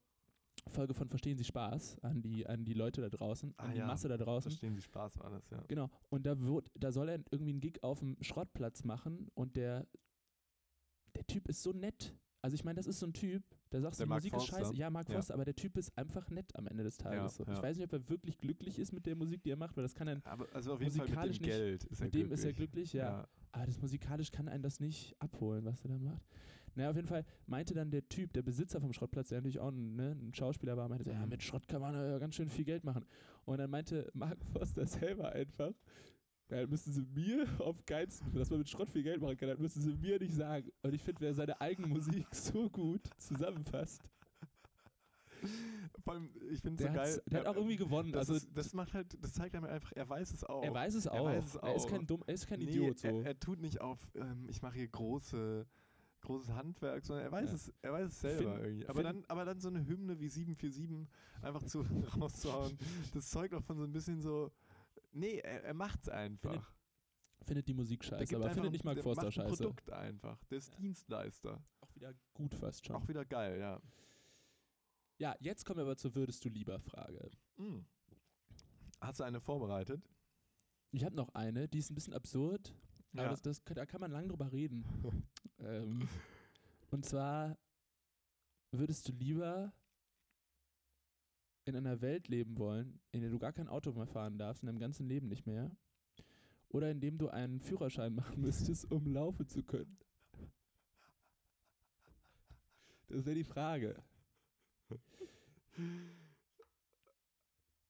Folge 0.69 0.95
von 0.95 1.09
Verstehen 1.09 1.37
Sie 1.39 1.45
Spaß 1.45 1.99
an 2.03 2.23
die, 2.23 2.47
an 2.47 2.65
die 2.65 2.75
Leute 2.75 3.01
da 3.01 3.09
draußen, 3.09 3.55
an 3.57 3.71
Ah, 3.71 3.73
die 3.73 3.79
ja. 3.79 3.87
Masse 3.87 4.09
da 4.09 4.17
draußen. 4.17 4.51
Verstehen 4.51 4.75
Sie 4.75 4.83
Spaß 4.83 5.19
war 5.19 5.31
das, 5.31 5.49
ja. 5.51 5.63
Genau. 5.69 5.89
Und 6.11 6.27
da 6.27 6.39
wird, 6.41 6.71
da 6.79 6.93
soll 6.93 7.09
er 7.09 7.21
irgendwie 7.31 7.53
einen 7.53 7.61
Gig 7.61 7.83
auf 7.83 8.01
dem 8.01 8.17
Schrottplatz 8.23 8.85
machen 8.85 9.29
und 9.35 9.57
der, 9.57 9.87
der 11.15 11.27
Typ 11.27 11.49
ist 11.49 11.63
so 11.63 11.73
nett. 11.73 12.15
Also 12.41 12.55
ich 12.55 12.65
meine, 12.65 12.77
das 12.77 12.87
ist 12.87 13.01
so 13.01 13.07
ein 13.07 13.13
Typ, 13.13 13.43
der 13.73 13.81
sagt, 13.81 13.99
Der 13.99 14.07
die 14.07 14.09
Mark 14.11 14.21
Musik 14.21 14.33
Forster? 14.35 14.57
ist 14.59 14.65
scheiße. 14.69 14.77
Ja, 14.77 14.91
Mark 14.91 15.09
Ja. 15.09 15.15
Forster, 15.15 15.35
aber 15.35 15.45
der 15.45 15.57
Typ 15.57 15.77
ist 15.77 15.97
einfach 15.99 16.31
nett 16.31 16.55
am 16.55 16.69
Ende 16.69 16.85
des 16.85 16.97
Tages. 16.97 17.35
so. 17.37 17.45
ja. 17.45 17.53
Ich 17.55 17.63
weiß 17.63 17.77
nicht, 17.77 17.87
ob 17.87 17.93
er 17.95 18.09
wirklich 18.09 18.39
glücklich 18.39 18.79
ist 18.79 18.93
mit 18.93 19.07
der 19.07 19.17
Musik, 19.17 19.43
die 19.43 19.51
er 19.51 19.57
macht, 19.57 19.77
weil 19.77 19.83
das 19.83 19.95
kann 19.95 20.07
ein, 20.09 20.25
Aber 20.25 20.47
also 20.55 20.75
auf 20.75 20.81
jeden 20.81 20.93
Fall 20.93 21.07
mit 21.07 21.15
dem 21.15 21.19
Musikalisch 21.19 21.41
nicht. 21.41 21.51
Geld 21.51 21.85
ist 21.85 22.01
er 22.01 22.05
mit 22.05 22.15
dem 22.15 22.19
glücklich. 22.21 22.39
ist 22.39 22.45
er 22.45 22.53
glücklich, 22.53 22.93
ja. 22.93 23.29
Aber 23.51 23.67
das 23.67 23.81
musikalisch 23.81 24.31
kann 24.31 24.49
einen 24.49 24.63
das 24.63 24.79
nicht 24.79 25.17
abholen, 25.21 25.65
was 25.65 25.83
er 25.85 25.89
da 25.89 25.99
macht. 25.99 26.23
Naja, 26.79 26.91
auf 26.91 26.97
jeden 26.97 27.09
Fall 27.09 27.25
meinte 27.47 27.75
dann 27.75 27.91
der 27.91 28.09
Typ, 28.09 28.33
der 28.33 28.43
Besitzer 28.43 28.81
vom 28.81 28.93
Schrottplatz, 28.93 29.29
der 29.31 29.39
natürlich 29.39 29.59
auch 29.59 29.69
ein, 29.73 29.97
ne, 29.97 30.13
ein 30.13 30.33
Schauspieler 30.33 30.77
war, 30.77 30.89
meinte 30.89 31.11
ja, 31.11 31.27
mit 31.27 31.43
Schrott 31.43 31.67
kann 31.69 31.81
man 31.81 31.95
äh, 31.95 32.19
ganz 32.21 32.37
schön 32.37 32.49
viel 32.49 32.65
Geld 32.65 32.85
machen. 32.85 33.05
Und 33.45 33.59
dann 33.59 33.69
meinte 33.71 34.09
Mark 34.15 34.39
Forster 34.53 34.87
selber 34.87 35.33
einfach, 35.33 35.73
ja, 36.51 36.61
dann 36.61 36.71
müssen 36.71 36.93
sie 36.93 37.03
mir 37.03 37.47
auf 37.61 37.85
geilsten, 37.85 38.33
dass 38.33 38.49
man 38.51 38.61
mit 38.61 38.69
Schrott 38.69 38.91
viel 38.91 39.03
Geld 39.03 39.21
machen 39.21 39.37
kann, 39.37 39.49
dann 39.49 39.61
müssen 39.61 39.83
sie 39.83 39.93
mir 39.95 40.19
nicht 40.21 40.35
sagen. 40.35 40.71
Und 40.83 40.95
ich 40.95 41.03
finde, 41.03 41.21
wer 41.21 41.35
seine 41.35 41.61
eigene 41.61 41.89
Musik 41.89 42.27
so 42.33 42.71
gut 42.71 43.03
zusammenfasst, 43.19 44.03
Vor 46.05 46.15
allem, 46.15 46.31
ich 46.51 46.61
finde 46.61 46.83
der, 46.85 46.93
so 46.93 46.97
geil. 46.97 47.23
der 47.31 47.39
hat 47.41 47.47
er- 47.47 47.51
auch 47.53 47.57
irgendwie 47.57 47.77
gewonnen. 47.77 48.13
das, 48.13 48.21
Also 48.29 48.35
ist, 48.35 48.49
das 48.57 48.73
macht 48.73 48.93
halt, 48.95 49.17
das 49.23 49.33
zeigt 49.35 49.55
einem 49.55 49.67
einfach, 49.67 49.93
er 49.95 50.09
weiß 50.09 50.33
es 50.33 50.43
auch. 50.45 50.63
er 50.65 50.73
weiß 50.75 50.95
es 50.95 51.07
auch. 51.07 51.27
weiß 51.27 51.45
es 51.45 51.55
Er 51.57 51.75
ist 51.77 51.85
auch. 51.87 51.91
kein 51.91 52.07
dumm, 52.07 52.23
er 52.27 52.35
ist 52.35 52.47
kein 52.47 52.59
Nee, 52.61 52.67
Idiot 52.67 52.99
so. 52.99 53.09
Er, 53.09 53.27
er 53.27 53.39
tut 53.39 53.61
nicht 53.61 53.81
auf, 53.81 53.99
ähm, 54.15 54.47
ich 54.49 54.63
mache 54.63 54.75
hier 54.77 54.89
große, 54.89 55.67
großes 56.21 56.51
Handwerk, 56.51 57.05
sondern 57.05 57.27
er 57.27 57.33
weiß 57.33 57.49
Ja. 57.51 57.55
es, 57.55 57.73
er 57.83 57.93
weiß 57.93 58.09
es 58.09 58.21
selber 58.21 58.53
Find- 58.55 58.65
irgendwie. 58.65 58.87
Aber 58.89 59.03
find- 59.03 59.07
dann, 59.07 59.25
aber 59.29 59.45
dann 59.45 59.61
so 59.61 59.69
eine 59.69 59.87
Hymne 59.87 60.19
wie 60.19 60.29
747 60.29 61.07
einfach 61.43 61.63
zu 61.63 61.81
rauszuhauen, 62.21 62.77
das 63.15 63.31
zeugt 63.31 63.55
auch 63.55 63.63
von 63.65 63.77
so 63.79 63.85
ein 63.85 63.93
bisschen 63.93 64.21
so, 64.21 64.51
nee, 65.13 65.39
er, 65.39 65.65
er 65.65 65.75
macht's 65.75 66.09
einfach. 66.09 66.73
findet 67.45 67.67
die 67.69 67.75
Musik 67.75 68.01
Der 68.01 68.09
scheiße, 68.19 68.37
aber 68.37 68.51
findet 68.51 68.73
nicht 68.73 68.85
Mark 68.85 68.97
der 68.97 69.05
Forster 69.05 69.31
scheiße. 69.33 69.57
Produkt 69.57 69.91
einfach. 69.91 70.43
Der 70.47 70.59
ist 70.59 70.73
Ja. 70.73 70.77
Dienstleister. 70.81 71.63
Auch 71.81 71.95
wieder 71.95 72.13
gut 72.35 72.55
fast 72.55 72.85
schon. 72.87 72.97
Auch 72.97 73.09
wieder 73.09 73.25
geil, 73.25 73.59
ja. 73.59 73.81
Ja, 75.19 75.35
jetzt 75.41 75.65
kommen 75.65 75.79
wir 75.79 75.85
aber 75.85 75.97
zur 75.97 76.15
Würdest 76.15 76.45
du 76.45 76.49
lieber 76.49 76.79
Frage. 76.79 77.31
Mm. 77.57 77.79
Hast 79.01 79.19
du 79.21 79.25
eine 79.25 79.41
vorbereitet? 79.41 80.09
Ich 80.91 81.05
habe 81.05 81.17
noch 81.17 81.35
eine, 81.35 81.69
die 81.69 81.79
ist 81.79 81.91
ein 81.91 81.95
bisschen 81.95 82.15
absurd, 82.15 82.75
aber 83.13 83.23
Ja. 83.25 83.29
das, 83.31 83.43
das, 83.43 83.63
da 83.65 83.87
kann 83.87 84.01
man 84.01 84.11
lang 84.11 84.29
drüber 84.29 84.53
reden. 84.53 84.85
ähm, 85.59 86.09
und 86.91 87.05
zwar, 87.05 87.57
würdest 88.73 89.09
du 89.09 89.13
lieber 89.13 89.73
in 91.65 91.77
einer 91.77 92.01
Welt 92.01 92.29
leben 92.29 92.57
wollen, 92.59 93.01
in 93.13 93.21
der 93.21 93.31
du 93.31 93.39
gar 93.39 93.53
kein 93.53 93.69
Auto 93.69 93.93
mehr 93.93 94.07
fahren 94.07 94.39
darfst, 94.39 94.63
in 94.63 94.67
deinem 94.69 94.79
ganzen 94.79 95.07
Leben 95.07 95.29
nicht 95.29 95.47
mehr, 95.47 95.71
oder 96.71 96.91
in 96.91 97.01
dem 97.01 97.19
du 97.19 97.29
einen 97.29 97.61
Führerschein 97.61 98.15
machen 98.15 98.41
müsstest, 98.41 98.91
um 98.91 99.07
laufen 99.07 99.47
zu 99.49 99.63
können? 99.63 99.99
Das 103.09 103.25
wäre 103.25 103.35
die 103.37 103.45
Frage. 103.45 104.03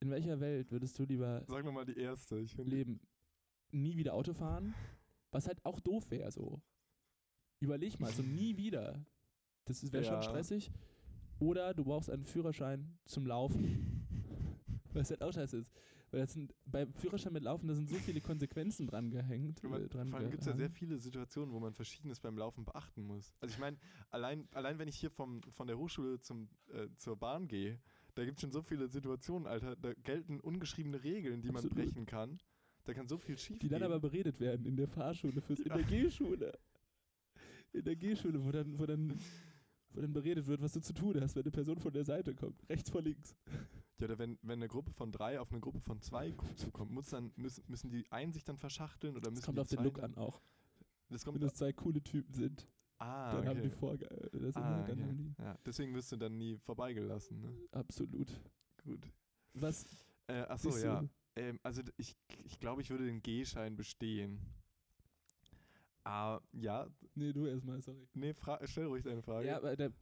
In 0.00 0.10
welcher 0.10 0.38
Welt 0.38 0.70
würdest 0.70 0.98
du 0.98 1.04
lieber 1.04 1.44
Sag 1.48 1.64
nochmal 1.64 1.84
die 1.84 1.98
erste. 1.98 2.40
Leben? 2.62 3.00
Nie 3.70 3.96
wieder 3.96 4.14
Auto 4.14 4.32
fahren? 4.32 4.74
Was 5.30 5.46
halt 5.46 5.64
auch 5.64 5.80
doof 5.80 6.10
wäre, 6.10 6.30
so. 6.30 6.60
Überleg 7.60 7.98
mal, 8.00 8.12
so 8.12 8.22
nie 8.22 8.56
wieder. 8.56 9.04
Das 9.64 9.82
wäre 9.92 10.04
Ja. 10.04 10.10
schon 10.10 10.22
stressig. 10.22 10.70
Oder 11.40 11.74
du 11.74 11.84
brauchst 11.84 12.10
einen 12.10 12.24
Führerschein 12.24 12.98
zum 13.04 13.26
Laufen. 13.26 14.06
Was 14.94 15.10
halt 15.10 15.22
auch 15.22 15.32
scheiße 15.32 15.58
ist. 15.58 15.72
Weil 16.10 16.20
das 16.20 16.32
sind, 16.32 16.54
beim 16.64 16.92
Führerschein 16.94 17.34
mit 17.34 17.42
Laufen, 17.42 17.68
da 17.68 17.74
sind 17.74 17.88
so 17.90 17.96
viele 17.96 18.20
Konsequenzen 18.22 18.86
dran 18.86 19.10
gehängt. 19.10 19.62
Man, 19.62 19.84
äh, 19.84 19.88
dran 19.88 20.08
vor 20.08 20.18
allem 20.18 20.30
gibt 20.30 20.40
es 20.40 20.46
ja 20.46 20.56
sehr 20.56 20.70
viele 20.70 20.98
Situationen, 20.98 21.52
wo 21.52 21.60
man 21.60 21.74
Verschiedenes 21.74 22.18
beim 22.20 22.38
Laufen 22.38 22.64
beachten 22.64 23.02
muss. 23.02 23.34
Also 23.40 23.52
ich 23.52 23.58
meine, 23.58 23.76
allein, 24.08 24.48
allein 24.54 24.78
wenn 24.78 24.88
ich 24.88 24.96
hier 24.96 25.10
vom, 25.10 25.42
von 25.52 25.66
der 25.66 25.76
Hochschule 25.76 26.18
zum, 26.20 26.48
äh, 26.72 26.88
zur 26.96 27.16
Bahn 27.16 27.46
gehe, 27.46 27.78
da 28.14 28.24
gibt 28.24 28.38
es 28.38 28.40
schon 28.40 28.52
so 28.52 28.62
viele 28.62 28.88
Situationen, 28.88 29.46
Alter. 29.46 29.76
Da 29.76 29.92
gelten 29.92 30.40
ungeschriebene 30.40 31.04
Regeln, 31.04 31.42
die 31.42 31.48
man 31.48 31.56
Absolut. 31.56 31.76
brechen 31.76 32.06
kann. 32.06 32.38
Da 32.88 32.94
kann 32.94 33.06
so 33.06 33.18
viel 33.18 33.36
schief 33.36 33.58
Die 33.58 33.68
dann 33.68 33.82
aber 33.82 34.00
beredet 34.00 34.40
werden 34.40 34.64
in 34.64 34.74
der 34.74 34.88
Fahrschule, 34.88 35.42
fürs, 35.42 35.60
in 35.60 35.68
der 35.68 35.82
G-Schule. 35.82 36.58
In 37.72 37.84
der 37.84 37.96
G-Schule, 37.96 38.42
wo 38.42 38.50
dann, 38.50 38.78
wo, 38.78 38.86
dann, 38.86 39.14
wo 39.90 40.00
dann 40.00 40.14
beredet 40.14 40.46
wird, 40.46 40.62
was 40.62 40.72
du 40.72 40.80
zu 40.80 40.94
tun 40.94 41.20
hast, 41.20 41.36
wenn 41.36 41.42
eine 41.42 41.50
Person 41.50 41.78
von 41.78 41.92
der 41.92 42.04
Seite 42.06 42.34
kommt. 42.34 42.66
Rechts 42.66 42.88
vor 42.88 43.02
links. 43.02 43.36
Ja, 43.98 44.06
oder 44.06 44.18
wenn, 44.18 44.38
wenn 44.40 44.60
eine 44.60 44.68
Gruppe 44.68 44.90
von 44.92 45.12
drei 45.12 45.38
auf 45.38 45.52
eine 45.52 45.60
Gruppe 45.60 45.80
von 45.80 46.00
zwei 46.00 46.32
zukommt, 46.56 46.90
muss 46.90 47.10
dann, 47.10 47.30
müssen, 47.36 47.62
müssen 47.68 47.90
die 47.90 48.10
einen 48.10 48.32
sich 48.32 48.44
dann 48.44 48.56
verschachteln 48.56 49.16
oder 49.16 49.28
müssen 49.28 49.40
Das 49.40 49.44
kommt 49.44 49.58
auf 49.58 49.68
den 49.68 49.84
Look 49.84 50.02
an 50.02 50.14
auch. 50.14 50.40
Das 51.10 51.26
kommt 51.26 51.34
Wenn 51.34 51.42
das 51.42 51.56
zwei 51.56 51.74
coole 51.74 52.02
Typen 52.02 52.32
sind, 52.32 52.66
ah, 52.96 53.34
dann 53.34 53.48
haben 53.48 53.60
die 53.60 53.68
okay. 53.68 53.76
Vorge... 53.76 54.10
äh, 54.10 54.40
Das 54.40 54.56
Ah, 54.56 54.82
dann 54.86 54.92
okay. 54.92 55.02
haben 55.02 55.16
die... 55.18 55.42
Ja, 55.42 55.58
deswegen 55.66 55.94
wirst 55.94 56.10
du 56.10 56.16
dann 56.16 56.38
nie 56.38 56.56
vorbeigelassen. 56.56 57.38
Ne? 57.38 57.54
Absolut. 57.70 58.32
Gut. 58.82 59.12
Was 59.52 59.84
Äh, 60.26 60.40
achso, 60.42 60.74
ja. 60.78 61.06
Ähm, 61.38 61.60
also 61.62 61.82
ich, 61.96 62.16
ich 62.44 62.58
glaube, 62.60 62.82
ich 62.82 62.90
würde 62.90 63.06
den 63.06 63.22
G-Schein 63.22 63.76
bestehen. 63.76 64.40
Ah, 66.04 66.40
ja, 66.52 66.88
Nee, 67.14 67.32
du 67.32 67.46
erstmal, 67.46 67.80
sorry. 67.82 68.08
nee, 68.14 68.34
stell 68.64 68.86
ruhig 68.86 69.04
deine 69.04 69.22
Frage. 69.22 69.46
Ja, 69.46 69.56
aber 69.58 69.76
der... 69.76 69.92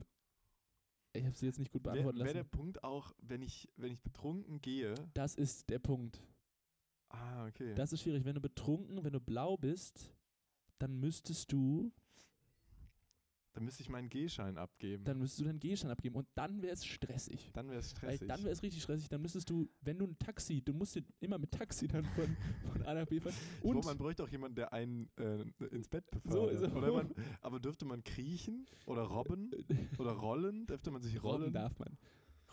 Ich 1.13 1.25
habe 1.25 1.35
sie 1.35 1.47
jetzt 1.47 1.57
nicht 1.59 1.71
gut 1.71 1.83
Wäre 1.83 1.95
beantworten 1.95 2.19
wär 2.19 2.33
der 2.33 2.43
lassen. 2.43 2.49
Punkt 2.51 2.83
auch, 2.83 3.13
wenn 3.17 3.41
ich, 3.41 3.67
wenn 3.75 3.91
ich 3.91 3.99
betrunken 3.99 4.61
gehe? 4.61 4.93
Das 5.13 5.35
ist 5.35 5.69
der 5.69 5.79
Punkt. 5.79 6.21
Ah, 7.09 7.47
okay. 7.47 7.73
Das 7.75 7.91
ist 7.91 8.01
schwierig. 8.01 8.23
Wenn 8.23 8.35
du 8.35 8.41
betrunken, 8.41 9.03
wenn 9.03 9.13
du 9.13 9.19
blau 9.19 9.57
bist, 9.57 10.13
dann 10.79 10.99
müsstest 10.99 11.51
du, 11.51 11.91
dann 13.57 13.65
müsste 13.65 13.81
ich 13.81 13.89
meinen 13.89 14.07
G-Schein 14.07 14.55
abgeben. 14.59 15.03
dann 15.03 15.17
müsstest 15.17 15.41
du 15.41 15.45
deinen 15.45 15.59
Gehstein 15.59 15.89
abgeben 15.89 16.15
und 16.15 16.27
dann 16.35 16.61
wäre 16.61 16.73
es 16.73 16.85
stressig. 16.85 17.49
dann 17.53 17.67
wäre 17.69 17.79
es 17.79 17.91
Weil 17.93 17.97
stressig. 18.11 18.27
dann 18.27 18.39
wäre 18.43 18.51
es 18.51 18.61
richtig 18.61 18.83
stressig. 18.83 19.09
Dann 19.09 19.19
müsstest 19.23 19.49
du, 19.49 19.67
wenn 19.81 19.97
du 19.97 20.05
ein 20.05 20.15
Taxi, 20.19 20.61
du 20.61 20.73
musst 20.73 20.93
dir 20.95 21.03
immer 21.21 21.39
mit 21.39 21.51
Taxi 21.51 21.87
dann 21.87 22.05
von, 22.05 22.37
von 22.71 22.83
A 22.83 22.93
nach 22.93 23.07
B 23.07 23.19
fahren. 23.19 23.33
Und 23.63 23.83
man 23.83 23.97
bräuchte 23.97 24.23
auch 24.23 24.29
jemanden, 24.29 24.57
der 24.57 24.73
einen 24.73 25.09
äh, 25.17 25.41
ins 25.71 25.87
Bett 25.89 26.05
So, 26.11 26.19
befördert. 26.19 26.71
so. 26.71 26.77
Oder 26.77 26.93
man, 26.93 27.11
aber 27.41 27.59
dürfte 27.59 27.85
man 27.85 28.03
kriechen 28.03 28.67
oder 28.85 29.01
robben 29.01 29.49
oder 29.97 30.11
rollen? 30.11 30.67
Dürfte 30.67 30.91
man 30.91 31.01
sich 31.01 31.15
Robben 31.23 31.41
rollen? 31.41 31.53
darf 31.53 31.79
man. 31.79 31.97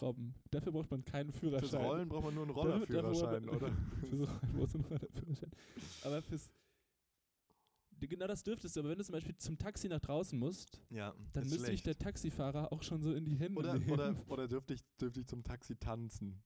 Robben. 0.00 0.34
Dafür 0.50 0.72
braucht 0.72 0.90
man 0.90 1.04
keinen 1.04 1.30
Führerschein. 1.32 1.68
Fürs 1.68 1.80
Rollen 1.82 2.08
braucht 2.08 2.24
man 2.24 2.34
nur 2.34 2.44
einen 2.44 2.52
braucht 2.54 2.66
Rollerführerschein, 2.66 3.44
man- 3.44 3.54
oder? 3.54 3.70
Fürs 4.00 4.20
Rollen 4.20 4.52
brauchst 4.56 4.74
du 4.74 4.78
einen 4.78 4.98
Führerschein. 5.12 5.50
Aber 6.02 6.22
fürs. 6.22 6.50
Genau 8.00 8.26
das 8.26 8.42
dürftest 8.42 8.76
du, 8.76 8.80
aber 8.80 8.90
wenn 8.90 8.98
du 8.98 9.04
zum 9.04 9.12
Beispiel 9.14 9.36
zum 9.36 9.58
Taxi 9.58 9.88
nach 9.88 10.00
draußen 10.00 10.38
musst, 10.38 10.80
Ja, 10.90 11.14
dann 11.32 11.48
müsste 11.48 11.72
ich 11.72 11.82
der 11.82 11.96
Taxifahrer 11.96 12.72
auch 12.72 12.82
schon 12.82 13.02
so 13.02 13.12
in 13.14 13.24
die 13.24 13.36
Hände 13.36 13.58
Oder, 13.58 13.78
nehmen. 13.78 13.90
oder, 13.90 14.14
oder 14.28 14.48
dürfte 14.48 14.74
ich, 14.74 14.80
dürfte 15.00 15.20
ich 15.20 15.26
zum 15.26 15.42
Taxi 15.42 15.76
tanzen? 15.76 16.42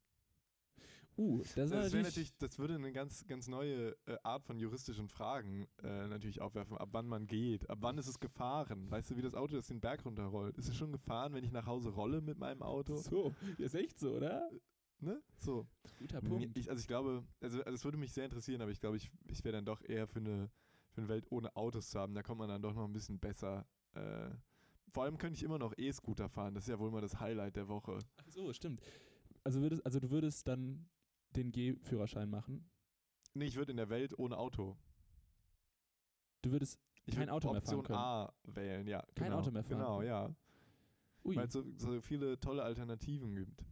uh, 1.16 1.38
das, 1.56 1.70
Das, 1.70 1.92
natürlich, 1.92 2.36
das 2.38 2.58
würde 2.58 2.76
eine 2.76 2.92
ganz, 2.92 3.26
ganz 3.26 3.48
neue 3.48 3.96
äh, 4.06 4.16
Art 4.22 4.44
von 4.44 4.58
juristischen 4.58 5.08
Fragen 5.08 5.66
äh, 5.82 6.06
natürlich 6.06 6.40
aufwerfen. 6.40 6.78
Ab 6.78 6.90
wann 6.92 7.08
man 7.08 7.26
geht, 7.26 7.68
ab 7.68 7.78
wann 7.80 7.98
ist 7.98 8.06
es 8.06 8.20
gefahren? 8.20 8.90
Weißt 8.90 9.10
du, 9.10 9.16
wie 9.16 9.22
das 9.22 9.34
Auto, 9.34 9.56
das 9.56 9.66
den 9.66 9.80
Berg 9.80 10.04
runterrollt? 10.04 10.56
Ist 10.56 10.68
es 10.68 10.76
schon 10.76 10.92
gefahren, 10.92 11.34
wenn 11.34 11.44
ich 11.44 11.50
nach 11.50 11.66
Hause 11.66 11.90
rolle 11.90 12.20
mit 12.20 12.38
meinem 12.38 12.62
Auto? 12.62 12.96
So, 12.96 13.34
ist 13.58 13.74
echt 13.74 13.98
so, 13.98 14.12
oder? 14.14 14.48
Ne? 15.00 15.20
So. 15.38 15.66
Guter 15.98 16.20
Punkt. 16.20 16.56
Ich, 16.56 16.70
also 16.70 16.80
ich 16.80 16.86
glaube, 16.88 17.24
also, 17.40 17.62
also 17.62 17.74
es 17.74 17.84
würde 17.84 17.98
mich 17.98 18.12
sehr 18.12 18.24
interessieren, 18.24 18.60
aber 18.62 18.70
ich 18.70 18.80
glaube, 18.80 18.96
ich, 18.96 19.10
ich 19.26 19.44
wäre 19.44 19.56
dann 19.56 19.64
doch 19.64 19.82
eher 19.82 20.06
für 20.08 20.18
eine, 20.20 20.50
für 20.90 21.00
eine 21.00 21.08
Welt 21.08 21.26
ohne 21.30 21.54
Autos 21.56 21.90
zu 21.90 21.98
haben. 21.98 22.14
Da 22.14 22.22
kommt 22.22 22.38
man 22.38 22.48
dann 22.48 22.62
doch 22.62 22.74
noch 22.74 22.84
ein 22.84 22.92
bisschen 22.92 23.18
besser. 23.18 23.66
Äh, 23.94 24.30
vor 24.90 25.04
allem 25.04 25.18
könnte 25.18 25.36
ich 25.36 25.42
immer 25.42 25.58
noch 25.58 25.74
E-Scooter 25.76 26.28
fahren. 26.28 26.54
Das 26.54 26.64
ist 26.64 26.68
ja 26.70 26.78
wohl 26.78 26.90
mal 26.90 27.00
das 27.00 27.20
Highlight 27.20 27.56
der 27.56 27.68
Woche. 27.68 27.98
Ach 28.16 28.30
so, 28.30 28.52
stimmt. 28.52 28.80
Also, 29.44 29.60
würdest, 29.60 29.84
also 29.84 30.00
du 30.00 30.10
würdest 30.10 30.46
dann 30.48 30.88
den 31.36 31.52
G-Führerschein 31.52 32.30
machen. 32.30 32.70
Nee, 33.34 33.46
ich 33.46 33.56
würde 33.56 33.70
in 33.72 33.76
der 33.76 33.90
Welt 33.90 34.18
ohne 34.18 34.36
Auto. 34.38 34.76
Du 36.42 36.50
würdest 36.50 36.78
Ich 37.04 37.14
Kein 37.14 37.28
Auto 37.30 37.52
mehr 37.52 37.60
fahren 37.60 37.78
Option 37.78 37.96
A 37.96 38.32
wählen, 38.44 38.86
ja. 38.86 39.02
Kein 39.14 39.26
genau. 39.26 39.38
Auto 39.40 39.50
mehr 39.50 39.64
fahren 39.64 39.78
Genau, 39.78 39.96
können. 39.98 40.08
ja. 40.08 40.34
Weil 41.24 41.46
es 41.46 41.52
so, 41.52 41.64
so 41.76 42.00
viele 42.00 42.40
tolle 42.40 42.62
Alternativen 42.62 43.34
gibt. 43.34 43.62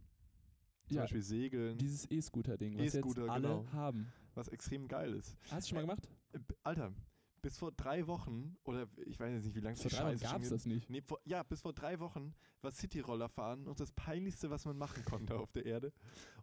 Zum 0.87 0.95
ja, 0.95 1.03
Beispiel 1.03 1.21
Segeln, 1.21 1.77
dieses 1.77 2.09
E-Scooter-Ding, 2.09 2.75
was 2.75 2.85
jetzt 2.85 2.95
E-Scooter, 2.95 3.29
alle 3.29 3.47
genau. 3.47 3.71
haben. 3.73 4.07
was 4.35 4.47
extrem 4.47 4.87
geil 4.87 5.13
ist. 5.13 5.37
Hast 5.51 5.67
du 5.67 5.69
schon 5.69 5.75
mal 5.75 5.81
gemacht? 5.81 6.09
Äh, 6.31 6.39
Alter, 6.63 6.93
bis 7.41 7.57
vor 7.57 7.71
drei 7.71 8.07
Wochen, 8.07 8.57
oder 8.63 8.87
ich 9.05 9.19
weiß 9.19 9.33
jetzt 9.33 9.45
nicht, 9.45 9.55
wie 9.55 9.59
lange 9.59 9.75
es 9.75 9.81
Vor 9.81 9.89
die 9.89 9.95
drei 9.95 10.13
Wochen 10.13 10.19
gab 10.19 10.41
es 10.41 10.49
das 10.49 10.65
nicht. 10.65 10.89
Nee, 10.89 11.01
vor, 11.01 11.19
ja, 11.25 11.43
bis 11.43 11.61
vor 11.61 11.73
drei 11.73 11.99
Wochen 11.99 12.33
war 12.61 12.71
Cityroller 12.71 13.29
fahren 13.29 13.63
noch 13.63 13.75
das 13.75 13.91
Peinlichste, 13.91 14.49
was 14.49 14.65
man 14.65 14.77
machen 14.77 15.03
konnte 15.05 15.37
auf 15.37 15.51
der 15.51 15.65
Erde. 15.65 15.93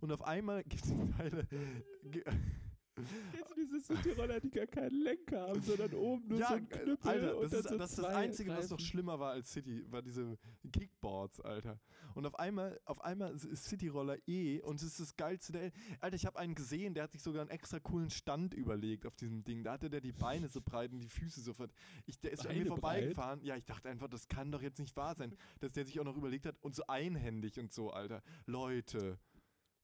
Und 0.00 0.12
auf 0.12 0.22
einmal 0.22 0.62
gibt 0.64 0.84
es 0.84 0.90
die 0.90 1.10
Teile. 1.12 1.46
Kennst 3.32 3.50
du 3.50 3.54
diese 3.54 3.80
Cityroller, 3.80 4.40
die 4.40 4.50
gar 4.50 4.66
keinen 4.66 5.02
Lenker 5.02 5.40
haben, 5.48 5.60
sondern 5.62 5.94
oben 5.94 6.28
nur 6.28 6.38
ja, 6.38 6.48
so 6.48 6.54
ein 6.54 6.68
Knüppel 6.68 7.10
Alter, 7.10 7.40
das 7.42 7.52
ist, 7.52 7.68
so 7.68 7.78
das, 7.78 7.90
ist 7.90 7.98
das 7.98 8.06
Einzige, 8.06 8.50
was 8.50 8.70
noch 8.70 8.78
Reifen. 8.78 8.86
schlimmer 8.86 9.18
war 9.20 9.32
als 9.32 9.52
City, 9.52 9.84
war 9.90 10.02
diese 10.02 10.38
Kickboards, 10.72 11.40
Alter. 11.40 11.78
Und 12.14 12.26
auf 12.26 12.38
einmal, 12.38 12.80
auf 12.84 13.00
einmal 13.04 13.34
ist- 13.34 13.64
Cityroller 13.64 14.16
E 14.26 14.60
und 14.60 14.76
es 14.76 14.82
ist 14.84 15.00
das 15.00 15.16
geilste. 15.16 15.72
Alter, 16.00 16.16
ich 16.16 16.26
habe 16.26 16.38
einen 16.38 16.54
gesehen, 16.54 16.94
der 16.94 17.04
hat 17.04 17.12
sich 17.12 17.22
sogar 17.22 17.42
einen 17.42 17.50
extra 17.50 17.80
coolen 17.80 18.10
Stand 18.10 18.54
überlegt 18.54 19.06
auf 19.06 19.16
diesem 19.16 19.42
Ding. 19.44 19.64
Da 19.64 19.72
hatte 19.72 19.90
der 19.90 20.00
die 20.00 20.12
Beine 20.12 20.48
so 20.48 20.60
breit 20.60 20.92
und 20.92 21.00
die 21.00 21.08
Füße 21.08 21.40
so 21.40 21.52
ver 21.52 21.68
ich, 22.06 22.20
Der 22.20 22.32
ist 22.32 22.40
an 22.46 22.48
mir 22.48 22.54
Beine 22.54 22.66
vorbeigefahren. 22.68 23.40
Ja, 23.42 23.56
ich 23.56 23.64
dachte 23.64 23.88
einfach, 23.88 24.08
das 24.08 24.28
kann 24.28 24.52
doch 24.52 24.62
jetzt 24.62 24.78
nicht 24.78 24.96
wahr 24.96 25.14
sein, 25.14 25.34
dass 25.60 25.72
der 25.72 25.84
sich 25.84 25.98
auch 25.98 26.04
noch 26.04 26.16
überlegt 26.16 26.46
hat 26.46 26.56
und 26.62 26.74
so 26.74 26.86
einhändig 26.86 27.58
und 27.58 27.72
so, 27.72 27.90
Alter. 27.90 28.22
Leute. 28.46 29.18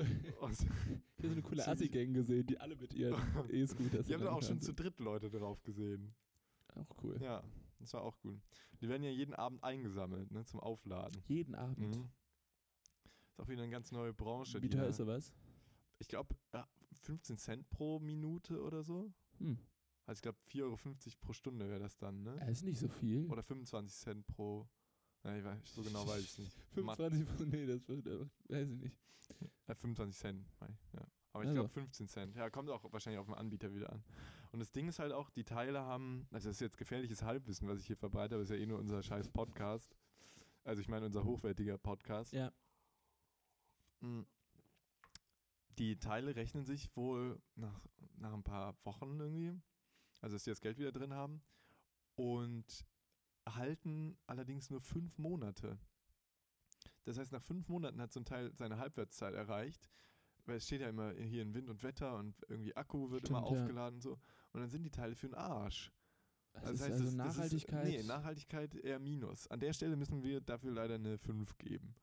Und 0.41 0.53
Ich 0.53 0.67
habe 0.69 1.01
so 1.23 1.29
eine 1.31 1.43
coole 1.43 1.67
Assi-Gang 1.67 2.13
gesehen, 2.15 2.47
die 2.47 2.59
alle 2.59 2.77
mit 2.77 2.93
ihren 2.95 3.15
E-Scooters 3.51 4.07
die 4.07 4.15
haben 4.15 4.23
da 4.25 4.33
auch 4.33 4.43
schon 4.43 4.61
zu 4.61 4.73
dritt 4.73 4.99
Leute 5.01 5.31
drauf 5.31 5.63
gesehen. 5.63 6.15
Auch 6.75 7.03
cool. 7.03 7.19
Ja, 7.21 7.43
das 7.79 7.93
war 7.95 8.03
auch 8.03 8.19
gut. 8.21 8.41
Die 8.81 8.89
werden 8.89 9.03
ja 9.03 9.11
jeden 9.11 9.35
Abend 9.35 9.63
eingesammelt, 9.65 10.31
ne, 10.31 10.45
zum 10.45 10.61
Aufladen. 10.61 11.23
Jeden 11.27 11.55
Abend. 11.55 11.79
Mhm. 11.79 12.09
Ist 13.31 13.41
auch 13.41 13.49
wieder 13.49 13.63
eine 13.63 13.71
ganz 13.73 13.93
neue 13.93 14.13
Branche. 14.13 14.63
Wie 14.63 14.69
teuer 14.69 14.83
da- 14.83 14.89
ist 14.89 14.97
sowas? 14.97 15.33
Ich 15.99 16.09
glaube, 16.09 16.35
ja, 16.55 16.67
15 17.03 17.37
Cent 17.37 17.69
pro 17.71 17.99
Minute 17.99 18.63
oder 18.63 18.83
so. 18.83 19.13
Hm. 19.39 19.59
Also 20.07 20.19
ich 20.19 20.23
glaube, 20.23 20.39
4,50 20.49 20.63
Euro 20.63 20.77
pro 21.21 21.33
Stunde 21.33 21.69
wäre 21.69 21.81
das 21.81 21.97
dann, 21.99 22.23
ne? 22.23 22.37
Das 22.41 22.49
ist 22.51 22.65
nicht 22.65 22.79
so 22.79 22.89
viel. 22.89 23.27
Oder 23.27 23.43
25 23.43 23.95
Cent 23.95 24.27
pro. 24.27 24.69
Ja, 25.25 25.37
ich 25.37 25.45
weiß, 25.45 25.75
so 25.75 25.83
genau 25.83 26.07
weiß 26.07 26.23
ich 26.25 26.39
nicht. 26.39 26.57
25 26.75 27.27
Prozent, 27.29 27.53
nee, 27.53 27.67
das 27.67 27.87
wird, 27.89 28.07
weiß 28.49 28.69
ich 28.71 28.79
nicht. 28.79 28.97
Äh, 29.67 29.75
25 29.75 30.19
Cent, 30.19 30.47
ja. 30.93 31.07
Aber 31.33 31.45
ich 31.45 31.49
Also. 31.51 31.61
glaube 31.61 31.69
15 31.69 32.09
Cent. 32.09 32.37
Ja, 32.37 32.51
kommt 32.51 32.69
auch 32.71 32.93
wahrscheinlich 32.93 33.21
auf 33.21 33.27
den 33.27 33.35
Anbieter 33.35 33.73
wieder 33.73 33.93
an. 33.93 34.03
Und 34.51 34.59
das 34.59 34.73
Ding 34.73 34.89
ist 34.89 34.99
halt 34.99 35.13
auch, 35.13 35.31
die 35.31 35.45
Teile 35.45 35.81
haben, 35.81 36.27
also 36.33 36.49
das 36.49 36.57
ist 36.57 36.61
jetzt 36.61 36.77
gefährliches 36.79 37.23
Halbwissen, 37.23 37.69
was 37.69 37.79
ich 37.81 37.87
hier 37.87 37.97
verbreite, 37.97 38.35
aber 38.35 38.43
ist 38.43 38.51
ja 38.51 38.57
eh 38.57 38.67
nur 38.67 38.79
unser 38.79 39.03
scheiß 39.03 39.29
Podcast. 39.29 39.95
Also 40.65 40.81
ich 40.81 40.89
meine 40.89 41.07
unser 41.07 41.23
hochwertiger 41.25 41.79
Podcast. 41.79 42.33
Ja. 42.33 42.53
Mm. 44.01 44.23
Die 45.79 45.99
Teile 45.99 46.35
rechnen 46.35 46.65
sich 46.65 46.95
wohl 46.97 47.41
nach, 47.55 47.81
nach 48.17 48.33
ein 48.33 48.43
paar 48.43 48.77
Wochen 48.85 49.19
irgendwie, 49.21 49.55
also 50.21 50.35
dass 50.35 50.45
sie 50.45 50.51
das 50.51 50.61
Geld 50.61 50.79
wieder 50.79 50.93
drin 50.93 51.15
haben 51.15 51.43
und 52.17 52.85
halten 53.49 54.17
allerdings 54.27 54.71
nur 54.71 54.81
fünf 54.81 55.19
Monate. 55.19 55.79
Das 57.05 57.19
heißt, 57.19 57.33
nach 57.33 57.43
fünf 57.43 57.69
Monaten 57.69 58.01
hat 58.01 58.13
so 58.13 58.21
ein 58.21 58.25
Teil 58.25 58.53
seine 58.55 58.79
Halbwertszeit 58.79 59.35
erreicht, 59.35 59.89
weil 60.45 60.57
es 60.57 60.67
steht 60.67 60.81
ja 60.83 60.89
immer 60.89 61.13
hier 61.13 61.43
in 61.43 61.55
Wind 61.55 61.69
und 61.71 61.83
Wetter 61.83 62.17
und 62.17 62.35
irgendwie 62.49 62.77
Akku 62.77 63.11
wird 63.11 63.29
immer 63.29 63.41
Stimmt, 63.41 63.57
ja. 63.57 63.63
aufgeladen 63.63 63.95
und 63.97 64.01
so. 64.03 64.13
Und 64.53 64.61
dann 64.61 64.69
sind 64.69 64.83
die 64.83 64.91
Teile 64.91 65.15
für 65.15 65.29
den 65.29 65.35
Arsch. 65.35 65.91
Das 66.53 66.65
Also 66.65 66.75
ist 66.75 66.81
heißt, 66.83 66.93
also 66.93 67.05
das- 67.05 67.15
das 67.17 67.27
ist- 67.29 67.37
Nachhaltigkeit. 67.37 67.85
nee, 67.87 68.03
Nachhaltigkeit 68.03 68.75
eher 68.75 68.99
Minus. 68.99 69.47
An 69.49 69.61
der 69.61 69.73
Stelle 69.73 69.97
müssen 69.97 70.23
wir 70.23 70.41
dafür 70.41 70.73
leider 70.73 70.95
eine 70.97 71.17
5 71.19 71.57
geben. 71.59 71.95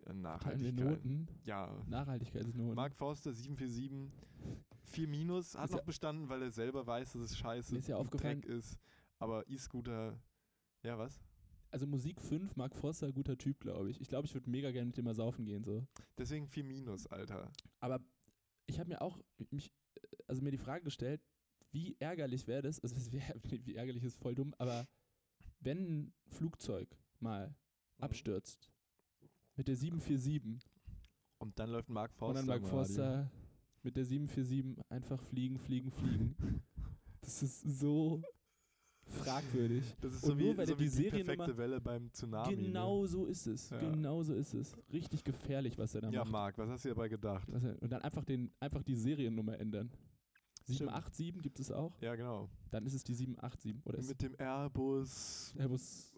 Ja, 0.00 0.06
wir 0.06 0.14
Nachhaltigkeit. 0.14 0.86
Noten. 1.04 1.28
Ja. 1.44 1.82
Nachhaltigkeitsnoten. 1.88 2.74
Mark 2.74 2.94
Forster 2.94 3.32
747, 3.32 4.12
4 4.84 5.08
Minus, 5.08 5.54
hat 5.56 5.66
Ist 5.66 5.70
noch 5.72 5.78
ja- 5.80 5.84
bestanden, 5.84 6.28
weil 6.28 6.42
er 6.42 6.50
selber 6.50 6.86
weiß, 6.86 7.12
dass 7.12 7.22
es 7.22 7.38
scheiße 7.38 7.76
ist 7.76 7.88
ja 7.88 7.96
aufgefallen- 7.96 8.40
Dreck 8.42 8.50
ist. 8.50 8.78
Aber 9.18 9.48
E-Scooter, 9.48 10.18
ja 10.82 10.98
was? 10.98 11.20
Also 11.70 11.86
Musik 11.86 12.20
5, 12.20 12.56
Mark 12.56 12.74
Forster, 12.74 13.12
guter 13.12 13.38
Typ, 13.38 13.60
glaube 13.60 13.90
ich. 13.90 14.00
Ich 14.00 14.08
glaube, 14.08 14.26
ich 14.26 14.34
würde 14.34 14.50
mega 14.50 14.70
gerne 14.72 14.86
mit 14.86 14.96
dem 14.96 15.04
mal 15.04 15.14
saufen 15.14 15.44
gehen. 15.44 15.62
so. 15.62 15.86
Deswegen 16.18 16.48
4 16.48 16.64
Minus, 16.64 17.06
Alter. 17.06 17.50
Aber 17.78 18.00
ich 18.66 18.80
habe 18.80 18.88
mir 18.88 19.00
auch 19.00 19.20
mich, 19.50 19.72
also 20.26 20.42
mir 20.42 20.50
die 20.50 20.58
Frage 20.58 20.84
gestellt, 20.84 21.20
wie 21.70 21.96
ärgerlich 22.00 22.46
wäre 22.48 22.62
das, 22.62 22.80
also 22.80 22.96
wie 23.64 23.74
ärgerlich 23.76 24.02
ist 24.02 24.16
voll 24.16 24.34
dumm, 24.34 24.54
aber 24.58 24.88
wenn 25.60 25.78
ein 25.78 26.14
Flugzeug 26.26 26.88
mal 27.20 27.54
abstürzt 27.98 28.72
mit 29.56 29.68
der 29.68 29.76
747 29.76 30.66
Und 31.38 31.58
dann 31.58 31.70
läuft 31.70 31.88
Mark 31.88 32.10
und 32.12 32.18
Forster. 32.18 32.34
dann 32.46 32.46
Mark. 32.46 32.66
Forster 32.70 33.30
mit 33.82 33.96
der 33.96 34.04
747 34.04 34.84
einfach 34.90 35.22
fliegen, 35.22 35.58
fliegen, 35.58 35.90
fliegen. 35.90 36.34
Das 37.22 37.42
ist 37.42 37.60
so 37.60 38.22
fragwürdig. 39.10 39.84
Das 40.00 40.14
ist 40.14 40.22
so 40.22 40.28
nur 40.28 40.38
wie, 40.38 40.56
weil 40.56 40.66
so 40.66 40.78
wie 40.78 40.88
die 40.88 41.02
die 41.02 41.10
perfekte 41.10 41.56
Welle 41.56 41.80
beim 41.80 42.12
Tsunami. 42.12 42.56
Genau 42.56 43.06
so 43.06 43.26
ist 43.26 43.46
es. 43.46 43.70
Ja. 43.70 43.78
Genau 43.78 44.22
so 44.22 44.34
ist 44.34 44.54
es. 44.54 44.76
Richtig 44.92 45.24
gefährlich, 45.24 45.78
was 45.78 45.94
er 45.94 46.02
da 46.02 46.08
Ne? 46.08 46.14
Ja, 46.14 46.24
macht. 46.24 46.32
Marc, 46.32 46.58
was 46.58 46.68
hast 46.70 46.84
du 46.84 46.88
dabei 46.90 47.08
gedacht? 47.08 47.48
Und 47.48 47.90
dann 47.90 48.02
einfach, 48.02 48.24
den, 48.24 48.50
einfach 48.60 48.82
die 48.82 48.94
Seriennummer 48.94 49.58
ändern. 49.58 49.90
Stimmt. 50.64 50.90
787 50.90 51.42
gibt 51.42 51.60
es 51.60 51.72
auch. 51.72 52.00
Ja, 52.00 52.14
genau. 52.14 52.48
Dann 52.70 52.86
ist 52.86 52.94
es 52.94 53.02
die 53.04 53.14
787. 53.14 53.86
Oder 53.86 54.02
Mit 54.02 54.22
dem 54.22 54.34
Airbus. 54.38 55.54
Airbus 55.58 56.12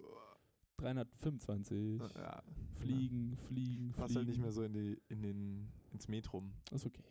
325. 0.76 2.00
Ja, 2.16 2.42
Fliegen, 2.80 3.36
fliegen, 3.46 3.92
passt 3.92 4.12
fliegen. 4.12 4.18
halt 4.18 4.28
nicht 4.28 4.40
mehr 4.40 4.52
so 4.52 4.62
in 4.62 4.72
die, 4.72 5.00
in 5.08 5.22
den, 5.22 5.72
ins 5.92 6.08
Metrum. 6.08 6.52
Ist 6.72 6.84
okay. 6.86 7.04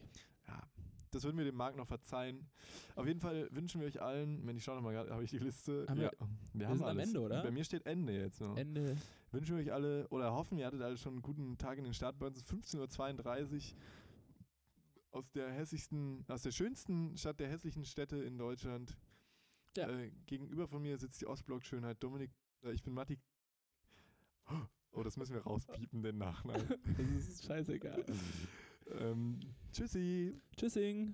Ja, 0.47 0.61
das 1.11 1.23
würden 1.23 1.37
wir 1.37 1.45
dem 1.45 1.55
Marc 1.55 1.75
noch 1.75 1.87
verzeihen. 1.87 2.49
Auf 2.95 3.05
jeden 3.05 3.19
Fall 3.19 3.47
wünschen 3.51 3.81
wir 3.81 3.87
euch 3.87 4.01
allen, 4.01 4.45
wenn 4.47 4.57
ich 4.57 4.63
schaue 4.63 4.75
nochmal 4.75 4.93
gerade, 4.93 5.11
habe 5.11 5.23
ich 5.23 5.29
die 5.31 5.37
Liste. 5.39 5.85
Haben 5.89 6.01
ja, 6.01 6.11
wir- 6.11 6.27
wir, 6.53 6.67
haben 6.67 6.77
sind 6.77 6.83
am 6.87 6.97
alles. 6.97 7.07
Ende, 7.07 7.19
oder? 7.21 7.43
Bei 7.43 7.51
mir 7.51 7.63
steht 7.63 7.85
Ende 7.85 8.13
jetzt 8.17 8.41
noch. 8.41 8.57
Ende. 8.57 8.97
Wünschen 9.31 9.55
wir 9.55 9.63
euch 9.63 9.71
alle, 9.73 10.07
oder 10.09 10.33
hoffen, 10.33 10.57
ihr 10.57 10.65
hattet 10.65 10.81
alle 10.81 10.97
schon 10.97 11.13
einen 11.13 11.21
guten 11.21 11.57
Tag 11.57 11.77
in 11.77 11.83
den 11.83 11.93
Start. 11.93 12.17
Bei 12.19 12.27
uns 12.27 12.37
ist 12.37 12.47
15.32 12.49 13.73
Uhr 13.73 13.77
aus 15.11 15.31
der 15.31 15.51
hässlichsten, 15.51 16.23
aus 16.27 16.41
der 16.41 16.51
schönsten 16.51 17.17
Stadt 17.17 17.39
der 17.39 17.49
hässlichen 17.49 17.85
Städte 17.85 18.17
in 18.17 18.37
Deutschland. 18.37 18.97
Ja. 19.77 19.89
Äh, 19.89 20.11
gegenüber 20.25 20.67
von 20.67 20.81
mir 20.81 20.97
sitzt 20.97 21.21
die 21.21 21.27
Ostblock-Schönheit 21.27 22.01
Dominik. 22.01 22.31
Äh, 22.63 22.71
ich 22.71 22.83
bin 22.83 22.93
Matti. 22.93 23.19
Oh, 24.93 25.03
das 25.03 25.15
müssen 25.15 25.33
wir 25.33 25.41
rauspiepen, 25.43 26.01
den 26.03 26.17
Nachnamen. 26.17 26.67
Das 26.97 27.07
ist 27.29 27.45
scheißegal. 27.45 28.05
ähm, 28.99 29.39
tschüssi. 29.71 30.35
Tschüssing. 30.57 31.13